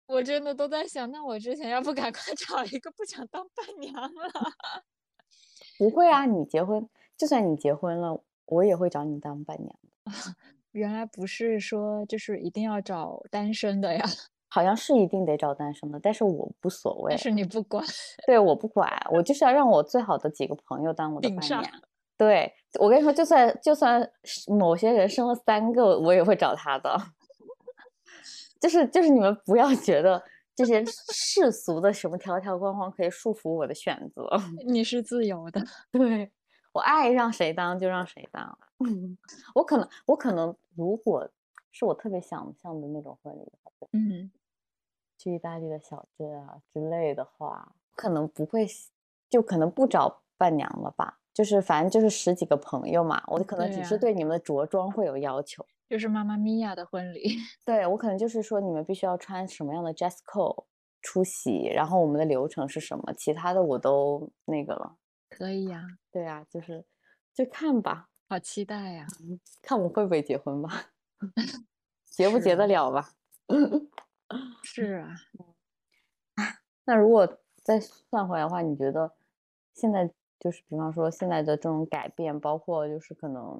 [0.06, 4.30] 我真的都在想，那我之前要不赶快找一个不想当伴娘了？
[5.78, 6.86] 不会啊，你结婚，
[7.16, 10.12] 就算你结婚了，我也会找你当伴娘的。
[10.72, 14.04] 原来不是说就是一定要找单身的呀，
[14.50, 17.84] 好像是一定得找单身的，但是我无所谓但，是你不管，
[18.26, 21.64] 对，我不管，我就是要让我最好的几个朋友当我的伴娘。
[22.16, 24.10] 对，我跟你说，就算就算
[24.48, 26.96] 某些人生了三个，我也会找他的。
[28.60, 30.20] 就是就是你们不要觉得
[30.56, 34.28] 这些世俗的什么条条框框可以束缚我的选择。
[34.66, 35.64] 你是自由的。
[35.92, 36.28] 对
[36.72, 38.58] 我爱让谁当就让谁当。
[39.54, 41.28] 我可能我可能如果
[41.70, 44.30] 是我特别想象的那种婚礼的话，嗯，
[45.16, 48.66] 去意大利的小镇啊之类的话，可能不会，
[49.28, 51.18] 就可能不找伴娘了吧。
[51.34, 55.64] 就是反正就是十几个朋友嘛，我可能只是对你们的着装会有要求。
[55.88, 57.36] 就是妈妈咪呀的婚礼。
[57.64, 60.64] 对我可能就是说你们必须要穿什么样的 dress code
[61.00, 64.96] 出席，然后我们的流程是什么，其他的我都那个了。
[65.30, 66.84] 可以呀，对啊，就是
[67.32, 69.06] 就看吧，好期待呀！
[69.62, 70.68] 看我会不会结婚吧，
[72.04, 73.10] 结不结是得了吧。
[74.62, 75.14] 是啊，
[76.84, 77.26] 那如果
[77.62, 79.14] 再算回来的话，你觉得
[79.72, 83.58] 现在就是比方说现在的这种改变，包括就是可能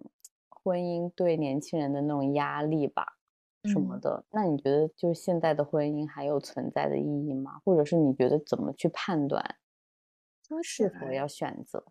[0.50, 3.16] 婚姻对年轻人的那种压力吧，
[3.64, 7.60] 什么嗯的，那你觉得就是现在的婚姻还有存在的意义吗？
[7.64, 9.56] 或者是你觉得怎么去判断
[10.62, 11.82] 是否要选择？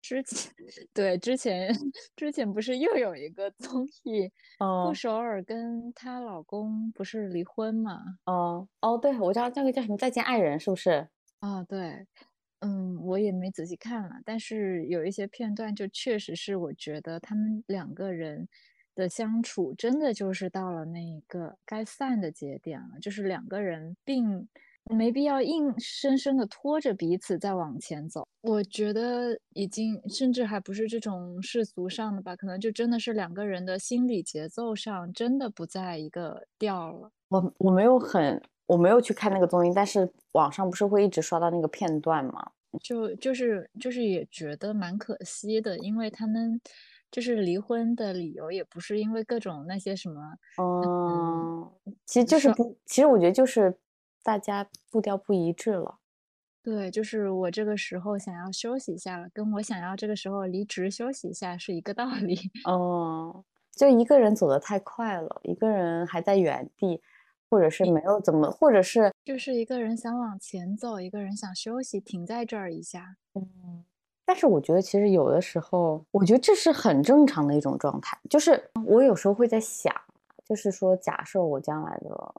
[0.00, 0.52] 之前
[0.94, 1.72] 对之前
[2.16, 8.00] 之前不是又有一个综艺，哦、布首尔跟她老公不是离婚嘛？
[8.26, 11.08] 哦哦，对，我知道那个叫什么《再见爱人》，是不是？
[11.40, 12.06] 啊，对，
[12.60, 18.48] 嗯，我也没仔细看了，但是有一些片段就确实是我觉得他们两个人
[18.94, 24.48] 的相处真的就是到了那一个该散的节点了，就是两个人并
[24.90, 28.26] 没必要硬生生的拖着彼此再往前走。
[28.42, 37.10] 我觉得已经甚至还不是这种世俗上的吧，可能就真的是两个人的心理节奏上真的不在一个调了。
[37.28, 42.50] 我我没有很我没有去看那个综艺，但是网上不是会一直刷到那个片段吗？
[42.82, 46.60] 就就是就是也觉得蛮可惜的，因为他们
[47.10, 50.20] 就是离婚的理由也不是因为各种那些什么，
[50.56, 51.68] 嗯，
[52.06, 53.76] 其实就是不，其实我觉得就是
[54.22, 55.98] 大家步调不一致了。
[56.62, 62.38] 对，就是我这个时候想要休息一下了，跟我想要这个时候离职休息一下是一个道理。
[62.66, 67.00] 哦，就一个人走得太快了，一个人还在原地，
[67.48, 73.16] 或者是没有怎么，或者是就是一个人想往前走，一个人想休息，停在这儿一下。
[73.34, 73.82] 嗯，
[74.26, 78.18] 但是我觉得其实有的时候，我觉得这是很正常的一种状态。
[78.28, 79.94] 就是我有时候会在想，
[80.44, 82.34] 就是说，假设我将来的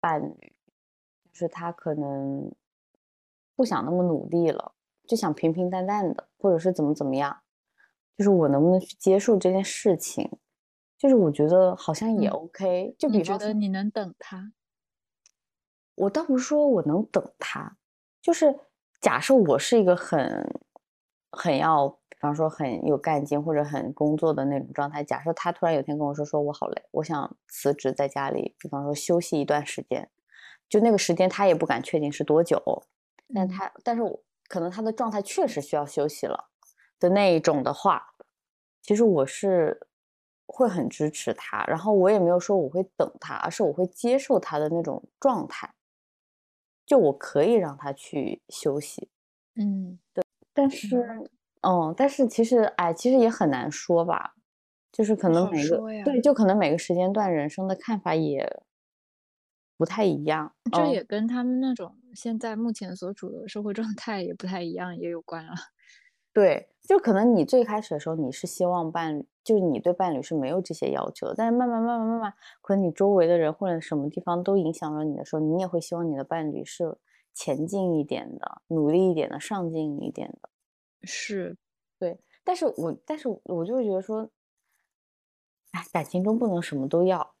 [0.00, 0.52] 伴侣，
[1.32, 2.52] 就是他可能
[3.56, 4.72] 不想那么努力了，
[5.06, 7.42] 就想平平淡淡的，或者是怎么怎么样，
[8.16, 10.30] 就是我能不能去接受这件事情？
[10.98, 12.94] 就是我觉得好像也嗯 OK。
[12.98, 14.52] 就比觉比方说，得你能等他？
[15.96, 17.76] 我倒不是说我能等他，
[18.20, 18.56] 就是
[19.00, 20.48] 假设我是一个很
[21.30, 25.02] 很要，比方说很有干劲或者很工作的那种状态。
[25.02, 30.08] 假设他突然有天跟我说，说我好累，我想辞职在家里，比方说休息一段时间，
[30.72, 32.58] 就那个时间他也不敢确定是多久，
[33.34, 34.18] 但嗯他但是我
[34.48, 36.48] 可能他的状态确实需要休息了
[36.98, 38.14] 的那一种的话，
[38.80, 39.86] 其实我是
[40.46, 45.74] 会很支持他，然后我也没有说我会等他，而是我会接受他的那种状态。
[46.86, 49.10] 就我可以让他去休息，
[49.56, 51.06] 嗯，对但是，
[51.60, 54.34] 嗯，但是其实，哎，其实也很难说吧，
[54.90, 58.62] 就是可能每个，对，就可能每个时间段人生的看法也
[59.82, 65.52] 不太一样，嗯这也跟他们那种现在目前所处的社会状态也不太一样，也有关了。
[66.32, 76.96] 对，就可能你最开始的时候你是希望伴侣，就是你对伴侣是没有这些要求的，但是慢慢慢慢慢慢，可能你周围的人或者什么地方都影响了你的时候，你也会希望你的伴侣是
[77.34, 80.48] 前进一点的、努力一点的、上进一点的。
[81.02, 81.56] 是，
[81.98, 82.20] 对。
[82.44, 84.30] 但是我但是我就会觉得说，
[85.72, 87.34] 哎，感情中不能什么都要。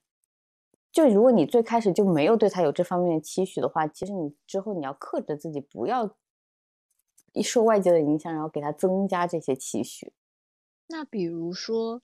[0.92, 6.14] 就如果你最开始就没有对他有这方面的期许的话，其实你之后你要克制自己，不要
[7.32, 10.12] 一受外界的影响，然后给他增加这些期许。
[10.88, 12.02] 那比如说，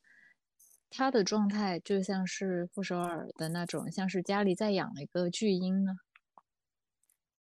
[0.89, 5.93] 他的状态就像是傅首尔的那种，像是家里在养了一个巨婴呢。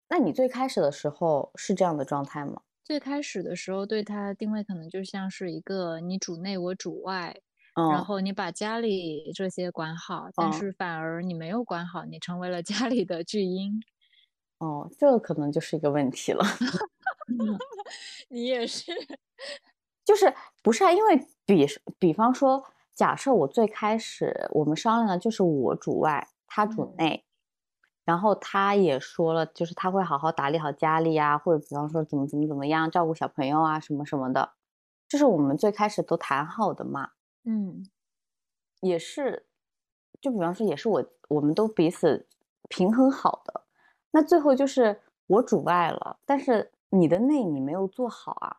[0.10, 2.62] 那你最开始的时候是这样的状态吗？
[2.84, 7.42] 最开始的时候对他定位可能就像是一个你主内我主外。
[7.76, 13.82] 然后你把家里这些管好，但是反而你没有管好，你成为了家里的巨婴。
[14.60, 16.44] 哦，这可能就是一个问题了。
[18.30, 18.92] 你也是，
[20.06, 20.92] 就是不是啊？
[20.92, 21.66] 因为比
[22.00, 22.64] 比方说，
[22.94, 27.26] 假设我最开始我们商量的就是我主外，他主内，
[28.06, 34.54] 然后他也说了，就是他会好好打理好家里啊，或者比方说怎么怎么怎么样照顾小朋友啊，什么什么的，
[35.08, 37.10] 这是我们最开始都谈好的嘛。
[37.46, 37.86] 嗯，
[38.82, 39.46] 也是，
[40.22, 42.28] 就比方说，也是我，我们都彼此
[42.70, 43.62] 平衡好的。
[44.12, 48.58] 那最后就是我主外了，但是你的内你没有做好啊。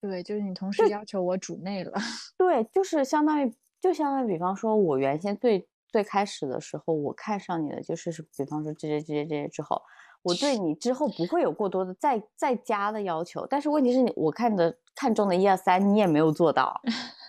[0.00, 1.92] 对，就是你同时要求我主内了。
[2.36, 9.80] 对，就是相当于，就相当于，比方说，我原先最最开始的时候，我看上你的就是，比方说这些这些这些之后，
[10.22, 13.46] 我对你之后不会有过多的再再加的要求。
[13.46, 16.82] 但是问题是你，我看的看中的一二三，你也没有做到。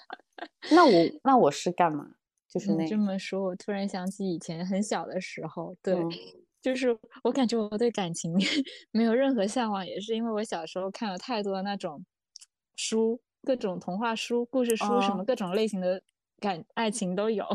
[0.69, 2.15] 那我那我是干嘛？
[2.49, 6.07] 就是那这么说，我突然想起以前很小的时候，对，
[6.61, 8.33] 就是我感觉我对感情
[8.91, 12.05] 没有任何向往，也是因为我小时候看了太多那种
[12.75, 16.01] 书，各种童话书、故事书，什么各种类型的
[16.39, 17.45] 感爱情都有。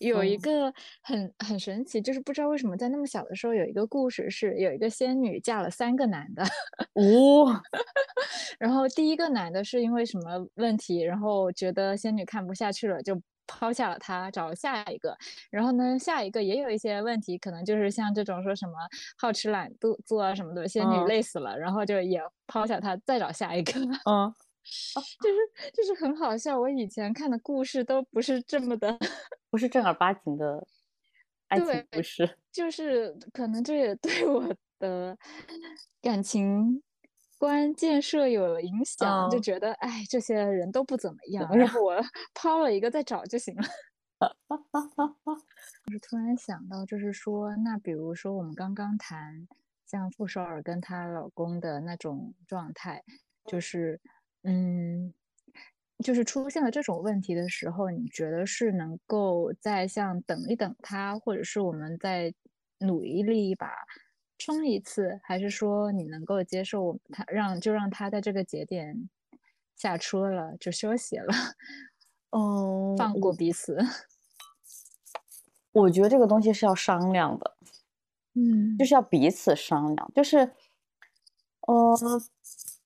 [0.00, 0.72] 有一个
[1.02, 6.42] 很很神奇，就是不知道为什么在那么小的时候有一个故事，是有一个仙女嫁了三个男的。
[6.94, 7.60] 哦，
[8.58, 15.16] 然后第一个男的是因为什么问题，然后觉得仙女看不下去了，就抛下了他，找了下一个。
[15.50, 18.72] 然后呢，下一个也有一些问题，可能就是像这种说什么
[19.18, 23.72] 好吃懒惰做啊什么的，仙女累死了，然后就也抛下他，再找下一个。
[24.08, 24.32] 嗯。
[25.20, 28.96] 就是就是很好笑，我以前看的故事都不是这么的，
[29.50, 30.66] 不是正儿八经的
[31.48, 35.16] 爱情故事， 就是可能这也对 我的
[36.00, 36.82] 感情
[37.38, 41.94] 观建设有了影响，就觉得哎，这些人都不怎么样，然后我
[42.32, 43.62] 抛了一个再找就行了。
[45.86, 49.46] 就是突然想到，就是说，那比如说我们刚刚谈
[49.84, 53.04] 像傅首尔跟她老公的那种状态，
[53.44, 54.00] 就是。
[54.44, 55.12] 嗯，
[56.04, 62.32] 就是出现了这种问题的时候，你觉得是能够再像等一等他，或者是我们再
[62.80, 63.70] 努力一把
[64.38, 69.08] 冲一次，还是说你能够接受他让就让他在这个节点
[69.76, 71.28] 下车了，就休息了？
[72.32, 73.76] 哦，放过彼此。
[75.74, 77.56] 我觉得这个东西是要商量的，
[78.34, 80.38] 嗯，就是要彼此商量，就是，
[81.62, 81.96] 呃。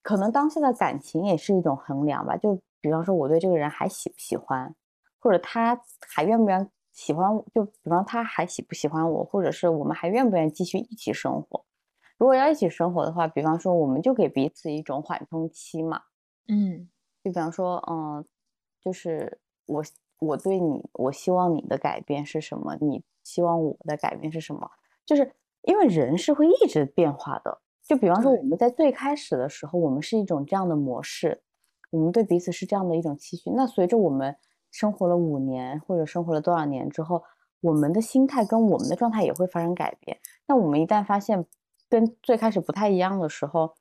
[0.08, 4.74] 可能当下的感情也是一种衡量吧，就比方说我对这个人还喜不喜欢，
[5.18, 11.62] 或者他还愿不愿喜欢，就比方他还喜不喜欢我，或者是我们还愿不愿意继续一起生活。
[12.16, 16.00] 如果要一起生活的话，比方说我们就给彼此一种缓冲期嘛，
[16.46, 16.88] 嗯，
[17.22, 18.24] 就比方说，嗯，
[18.80, 19.84] 就是我
[20.20, 22.74] 我对你，我希望你的改变是什么？
[22.80, 24.70] 你希望我的改变是什么？
[25.04, 25.34] 就是
[25.64, 27.60] 因为人是会一直变化的。
[27.88, 31.40] 就比方说，我们在最开始的时候，我们是一种这样的模式，
[31.90, 33.48] 我们对彼此是这样的一种期许。
[33.50, 34.36] 那随着我们
[34.70, 37.24] 生活了五年，或者生活了多少年之后，
[37.62, 40.18] 我们的心态跟我们的状态也会发生改变。
[40.46, 41.46] 那我们一旦发现
[41.88, 43.72] 跟最开始不太一样的时候，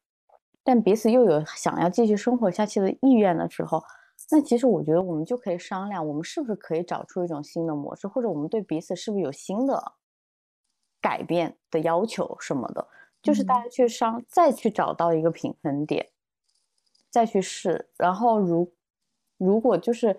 [0.64, 3.84] 但彼此又有想要继续生活下去的意愿的时候，
[4.32, 9.96] 那其实我觉得我们就可以商量，我们是不是可以找出一种新的模式，或者我们对彼此是不是有新的
[11.02, 12.88] 改变的要求什么的。
[13.28, 16.08] 就是大家去商，再去找到一个平衡点，
[17.10, 17.90] 再去试。
[17.98, 18.74] 然后如
[19.38, 20.18] 如果就是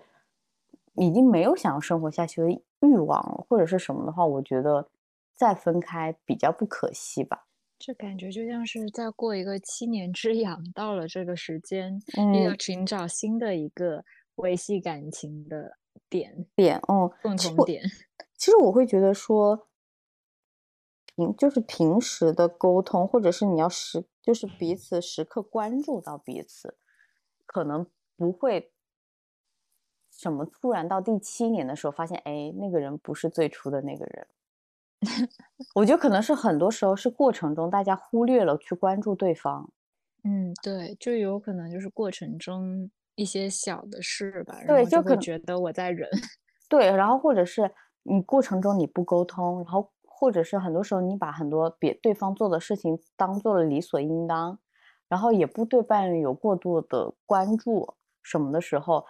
[0.93, 2.51] 已经没有想要生活下去的
[2.81, 4.87] 欲望了，或者是什么的话，我觉得
[5.35, 7.47] 再分开比较不可惜吧。
[7.79, 11.99] 这感觉就像是在过一个七年之痒，到了这个时间，
[12.45, 14.05] 要寻找新的一个
[14.35, 17.81] 维系感情的点点哦，共同点。
[18.37, 19.68] 其实我会觉得说。
[21.37, 26.77] 就是平时的沟通，或者是你要时，就是彼此时刻关注到彼此，
[27.45, 27.85] 可能
[28.17, 28.71] 不会
[30.11, 34.27] 什么突然到第七年的时候发现，哎，那个人不是最初的那个人。
[35.75, 39.71] 我觉得可能是很多时候是过程中大家忽略了去关注对方，
[40.25, 46.09] 嗯，对，就有可能就是过程中一些小的事吧，对就可能觉得我在忍。
[46.67, 47.71] 对，然后或者是
[48.03, 49.89] 你过程中你不沟通，然后
[50.19, 54.59] 或者是很多时候你把很多别对方做的事情当做了理所应当，
[55.07, 59.05] 然后也不对伴侣有过度的关注什么的时候，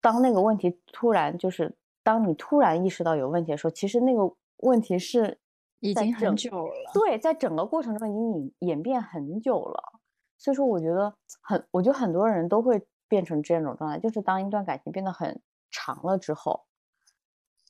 [0.00, 5.38] 当那个问题突然就是当你突然意识到有问题的时候，其实那个问题是
[5.80, 6.90] 已经很久了。
[6.94, 10.00] 对，在整个过程中已经演演变很久了，
[10.38, 16.64] 所以说我觉得很，我觉得很多人都会变成这种状态，就是当一段感情变得很长了之后，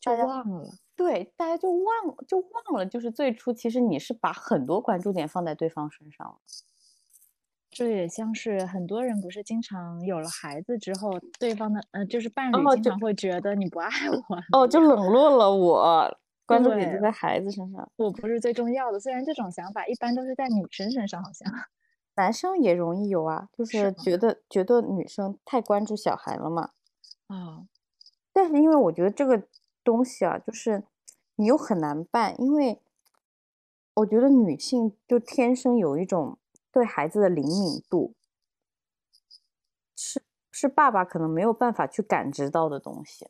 [0.00, 0.70] 就忘了。
[0.96, 6.36] 对，大家就忘就忘了，就是最初其实你是把很多关注点放在对方身上了。
[7.70, 17.90] 这也像是很多人不是经常有了孩子之后，对方的呃就是伴侣经常会觉得你不爱我了， 哦，就冷落了我，关注点就在孩子身上。
[17.96, 19.00] 我不是最重要的。
[19.00, 21.52] 虽然这种想法一般都是在女生身上，好像
[22.14, 26.70] 男生也容易有啊，就是觉得觉得女生太关注小孩了嘛。
[27.26, 27.66] 啊，
[28.32, 29.42] 但是因为我觉得这个
[29.84, 30.84] 东西啊，就是
[31.36, 32.80] 你又很难办，因为
[33.94, 36.38] 我觉得女性就天生有一种
[36.72, 38.14] 对孩子的灵敏度，
[39.94, 43.28] 是是爸爸可能没有办法去感知到的东西。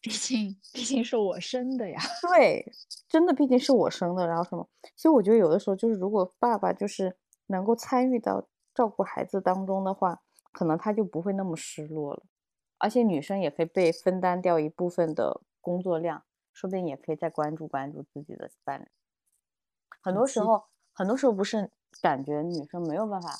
[0.00, 1.98] 毕竟毕竟是我生的呀。
[2.28, 2.72] 对，
[3.08, 7.16] 真的毕竟是我生的，然后什么，所以我觉得有的时候就是，如果爸爸就是
[7.46, 10.20] 能够参与到照顾孩子当中的话，
[10.52, 12.22] 可能他就不会那么失落了，
[12.84, 16.22] 而且女生也可以被分担掉一部分的工作量，
[16.52, 18.86] 说不定也可以再关注关注自己的伴侣。
[20.02, 21.70] 很多时候，很多时候不是
[22.02, 23.30] 感觉女生没有办法，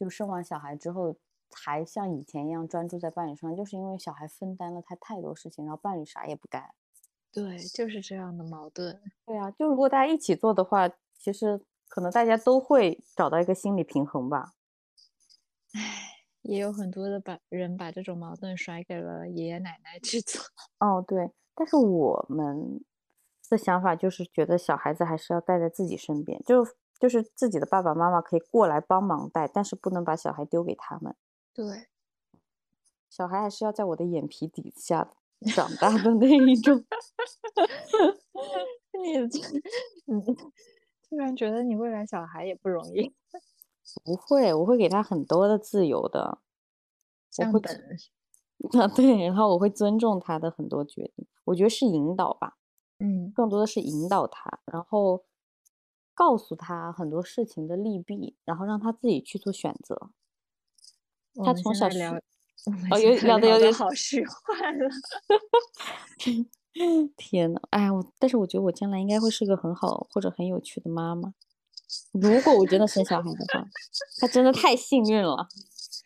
[0.00, 1.14] 就生完小孩之后
[1.52, 6.74] 还像以前一样专注在伴侣上，就是因为小孩分担了他太多事情，然后伴侣啥也不干。
[7.30, 9.00] 对，就是这样的矛盾。
[9.26, 14.54] 对啊，就如果大家一起做的话，其实可能大家都会找到一个心理平衡吧。
[16.50, 20.42] 也有很多的把人把这种矛盾甩给了爷爷奶奶去做。
[20.80, 22.80] 哦，对，但是我们
[23.48, 26.66] 的想法就是觉得小孩子还是要带在自己身边，就
[26.98, 31.14] 就是自己的爸爸妈妈可以过来帮忙带，但是不能把小孩丢给他们，
[31.54, 31.86] 对，
[33.08, 35.08] 小孩还是要在我的眼皮底下
[35.54, 36.84] 长大的那一种。
[40.04, 40.34] 你
[41.08, 43.14] 突然觉得你未来小孩也不容易，
[44.04, 46.38] 不会，我会给他很多的自由的，
[47.36, 47.74] 我像会本
[48.78, 52.56] 啊对，然后我会尊重他的很多决定，我觉得是引导吧。
[52.98, 55.24] 嗯更多的是引导他，然后
[56.14, 60.10] 告诉他很多事情的利弊，然后让他自己去做选择。
[61.44, 62.02] 他从小是，
[62.90, 64.88] 哦，有聊的有点好虚幻了。
[67.16, 71.34] 天呐，哎，我但是我觉得我将来应该会是个很好或者很有趣的妈妈。
[72.12, 73.66] 如果我真的生小孩的话，
[74.20, 75.48] 他真的太幸运了。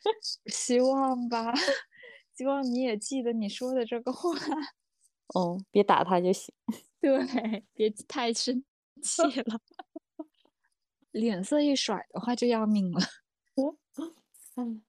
[0.46, 1.52] 希望吧，
[2.36, 4.30] 希望你也记得你说的这个话。
[5.34, 6.54] 哦，别打他就行。
[7.00, 8.62] 对，别太生
[9.02, 9.60] 气了，
[11.10, 13.00] 脸色一甩的话就要命了。
[14.56, 14.82] 嗯，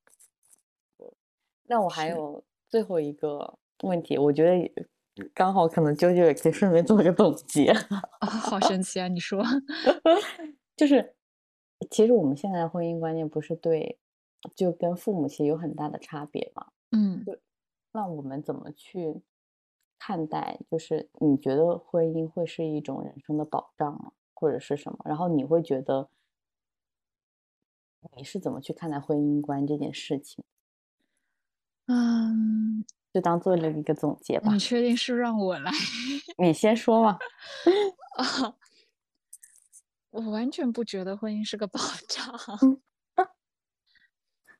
[1.64, 4.88] 那我还有最后一个问题，我觉得
[5.34, 7.68] 刚好可能啾啾也可以顺便做一个总结。
[8.20, 9.08] 啊、好神奇啊！
[9.08, 9.43] 你说，
[10.76, 11.16] 就是，
[11.90, 14.00] 其实我们现在的婚姻观念不是对，
[14.56, 16.68] 就跟父母其实有很大的差别嘛。
[16.92, 17.24] 嗯
[17.92, 19.22] 那我们怎么去
[19.98, 20.60] 看待？
[20.70, 24.12] 就是你觉得婚姻会是一种人生的保障吗？
[24.34, 25.00] 或者是什么？
[25.06, 26.10] 然后你会觉得
[28.18, 30.44] 你是怎么去看待婚姻观这件事情？
[31.88, 34.60] 嗯，就当做了一个总结吧你。
[34.60, 35.72] 确定是让我来？
[36.38, 37.18] 你先说嘛。
[38.18, 38.56] 啊，
[40.16, 42.34] 我完全不觉得婚姻是个 保障。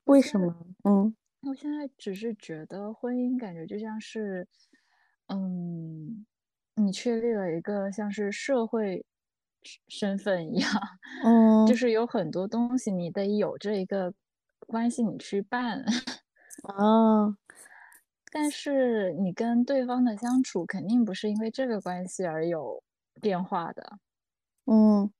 [0.04, 0.54] 为什么？
[0.84, 4.48] 嗯我现在只是觉得婚姻感觉就像是，
[5.28, 6.26] 嗯，
[6.76, 9.06] 你确立了一个像是社会
[9.64, 10.70] 身身份一样，
[11.24, 14.14] 嗯就是有很多东西你得有这一个
[14.68, 15.86] 关系你去办，
[16.64, 17.38] 啊，
[18.32, 22.84] 但是你跟对方的相处肯定不是因为这个关系而有
[23.22, 24.00] 变化的。
[24.68, 25.12] 嗯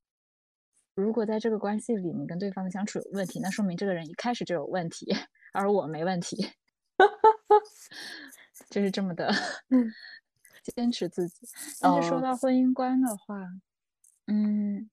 [0.96, 5.14] 如果在这个关系里你跟对方的相处有问题，那说明这个人一开始就有问题，
[5.52, 6.50] 而我没问题，
[8.70, 9.30] 就是这么的
[9.68, 9.92] 嗯
[10.74, 11.46] 坚持自己。
[11.80, 13.44] 但是说哦到婚姻观的话，
[14.26, 14.88] 嗯，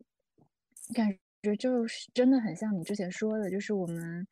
[0.94, 4.28] 感觉就是真的很像你之前说的，就是我们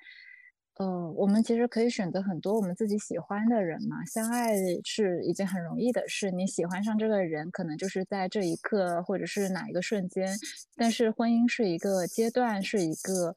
[0.75, 4.03] 呃，我们其实可以选择很多我们自己喜欢的人嘛。
[4.05, 10.35] 相爱是一件很容易的事，你喜欢上这个人，可能就是在这一刻，或者是哪一个瞬间。
[10.75, 13.35] 但是婚姻是一个阶段，是一个，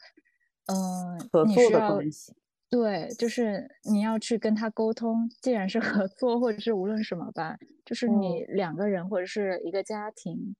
[0.67, 2.33] 嗯、合作的关系。
[2.71, 5.29] 对，就是你要去跟他沟通。
[5.41, 10.57] 既然是合作，或者是无论什么吧，就是你嗯两个人，或者是一个家庭，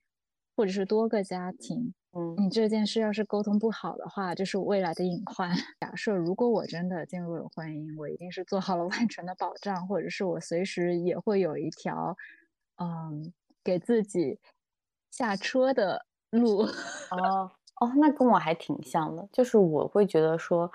[0.55, 5.51] 或者是多个家庭，嗯你这件事要是沟通不好的话，就是未来的隐患。
[5.81, 12.17] 假设如果我真的进入了婚姻，我一定是做好了 万全的保障，或者是我随时也会有一条，
[12.77, 13.33] 嗯，
[13.65, 14.39] 给自己
[15.11, 16.67] 下车的路。
[17.11, 17.51] 哦
[17.81, 20.71] 哦，那跟我还挺像的，就是我会觉得说，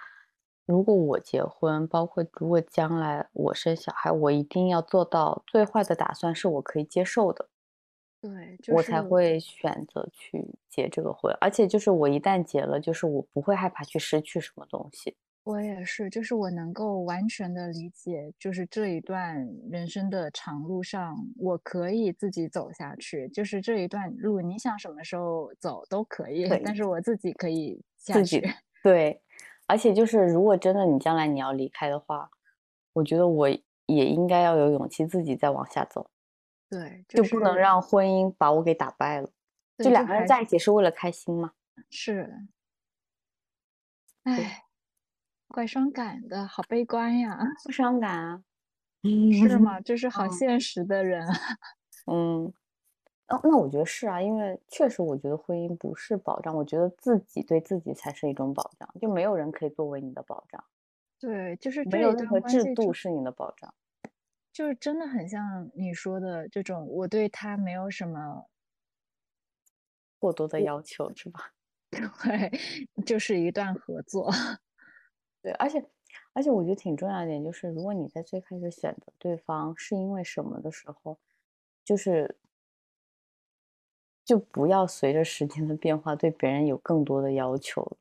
[0.65, 7.47] 如果我结婚，包括如果将来我生小孩，我一定要做到最坏的打算是我可以接受的，
[8.21, 11.35] 对，就我才会选择去结这个婚。
[11.39, 15.15] 而且就是我一旦结了，就是我不会害怕去失去什么东西。
[15.45, 23.27] 我也是，就是我能够完全的理解，就是这一段人生的长路上，我可以自己走下去。
[23.29, 28.53] 就是这一段路，你想什么时候走都可以，但是我自己可以下自己去。
[28.83, 29.21] 对，
[29.65, 32.29] 而且就是如果真的你将来你要离开的话，
[32.93, 36.11] 我觉得我也应该要有勇气自己再往下走，
[36.69, 39.29] 对，就不能让婚姻把我给打败了。
[39.77, 41.53] 就两个人在一起是为了开心吗。
[41.89, 42.47] 是，
[44.23, 44.63] 哎，
[45.47, 48.43] 怪伤感的，好悲观呀， 不伤感啊。
[49.31, 49.79] 是吗？
[49.81, 51.33] 就是好嗯现实的人啊。
[52.05, 52.53] 嗯，
[53.29, 60.61] 哦，那我觉得是啊，因为确实我觉得婚姻不是保障，我觉得自己对自己才是一种保障，就没有人可以作为你的保障，
[61.19, 63.73] 对，就是没有任何制度是你的保障。
[64.59, 68.45] 就是真的很像你说的这种，我对他没有什么
[70.21, 71.53] 过多的要求是吧？
[71.89, 74.29] 对，就是一段合作。
[75.41, 75.83] 对，而且
[76.33, 81.17] 而且我觉得挺重要一点就是，如果你在最开始选择对方是因为什么的时候，
[81.85, 82.37] 就是
[84.27, 87.97] 就不要随着时间的变化对别人有更多的要求了，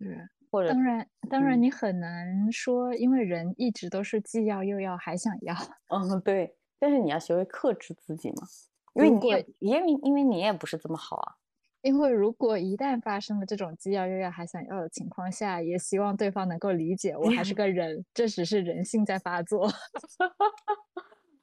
[0.00, 5.54] 是，或者当然，当然嗯你很难说，因为人一直都是既要又要还想要。
[5.88, 8.46] 嗯对，但是你要学会克制自己嘛，
[8.94, 11.34] 因为你也果因为因为你也不是这么好啊。
[11.82, 19.66] 因为如果一旦发生了这种既要又要还想要的情况下，也希望对方能够理解我还是个人，这只是人性在发作。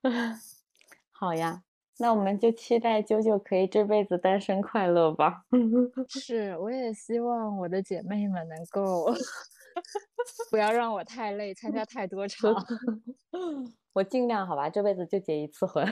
[1.09, 1.63] 好呀，
[1.99, 5.43] 那我们就期待啾啾可以这辈子单身快乐吧。
[6.09, 9.11] 是，我也希望我的姐妹们能够
[10.51, 12.53] 不要让我太累，参加太多场，
[13.93, 15.85] 我尽量好吧，这辈子就结一次婚。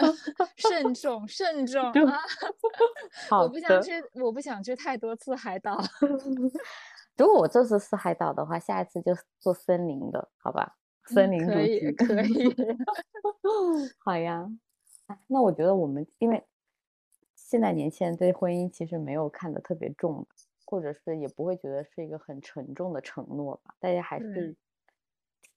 [0.56, 2.20] 慎重慎重啊！
[3.28, 5.78] 好我不想去，我不想去太多次海岛。
[7.18, 10.76] 如果我这次是海岛的话，下一次就做森林的，好吧？
[11.06, 12.56] 森嗯林主可以可以。
[13.98, 14.46] 好呀，
[15.10, 16.40] 哎那我觉得我们因为
[17.34, 20.26] 现在年轻人对婚姻其实没有看得特别重的，
[20.64, 24.54] 或者是也不会觉得是一个很沉重的承诺吧，大家还是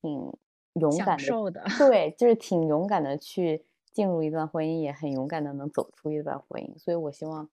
[0.00, 0.36] 挺
[0.72, 7.48] 勇敢的，受的， 对，就是挺勇敢的去进入一段婚姻，也很勇敢的能走出一段婚姻，所以我希望，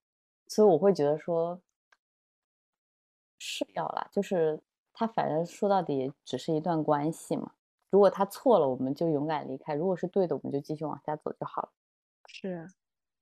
[0.47, 1.61] 所以我会觉得说
[3.37, 4.59] 是要啦，就是
[4.91, 7.51] 他反正说到底也只是一段关系嘛。
[7.91, 11.69] 如果他错了，我们就勇敢离开；如果是对的，我们就继续往下走就好了。
[12.27, 12.69] 是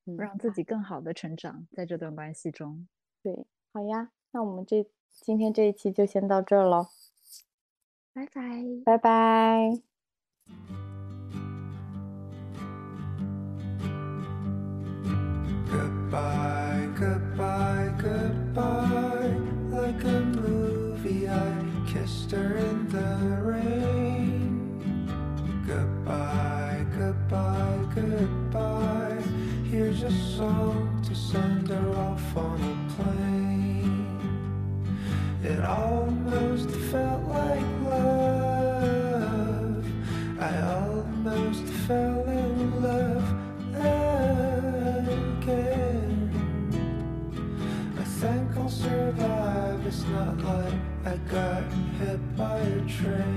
[0.06, 2.88] 嗯，让自己更好的成长在这段关系中。
[3.22, 6.88] 对，好呀，那我们这今天这一期就先到这儿喽，
[8.14, 8.64] 拜拜。
[8.86, 9.82] 拜拜。
[15.72, 19.36] Goodbye, goodbye, goodbye.
[19.70, 22.79] Like a movie, I kissed her in
[51.30, 51.64] got
[52.00, 53.29] hit by a train.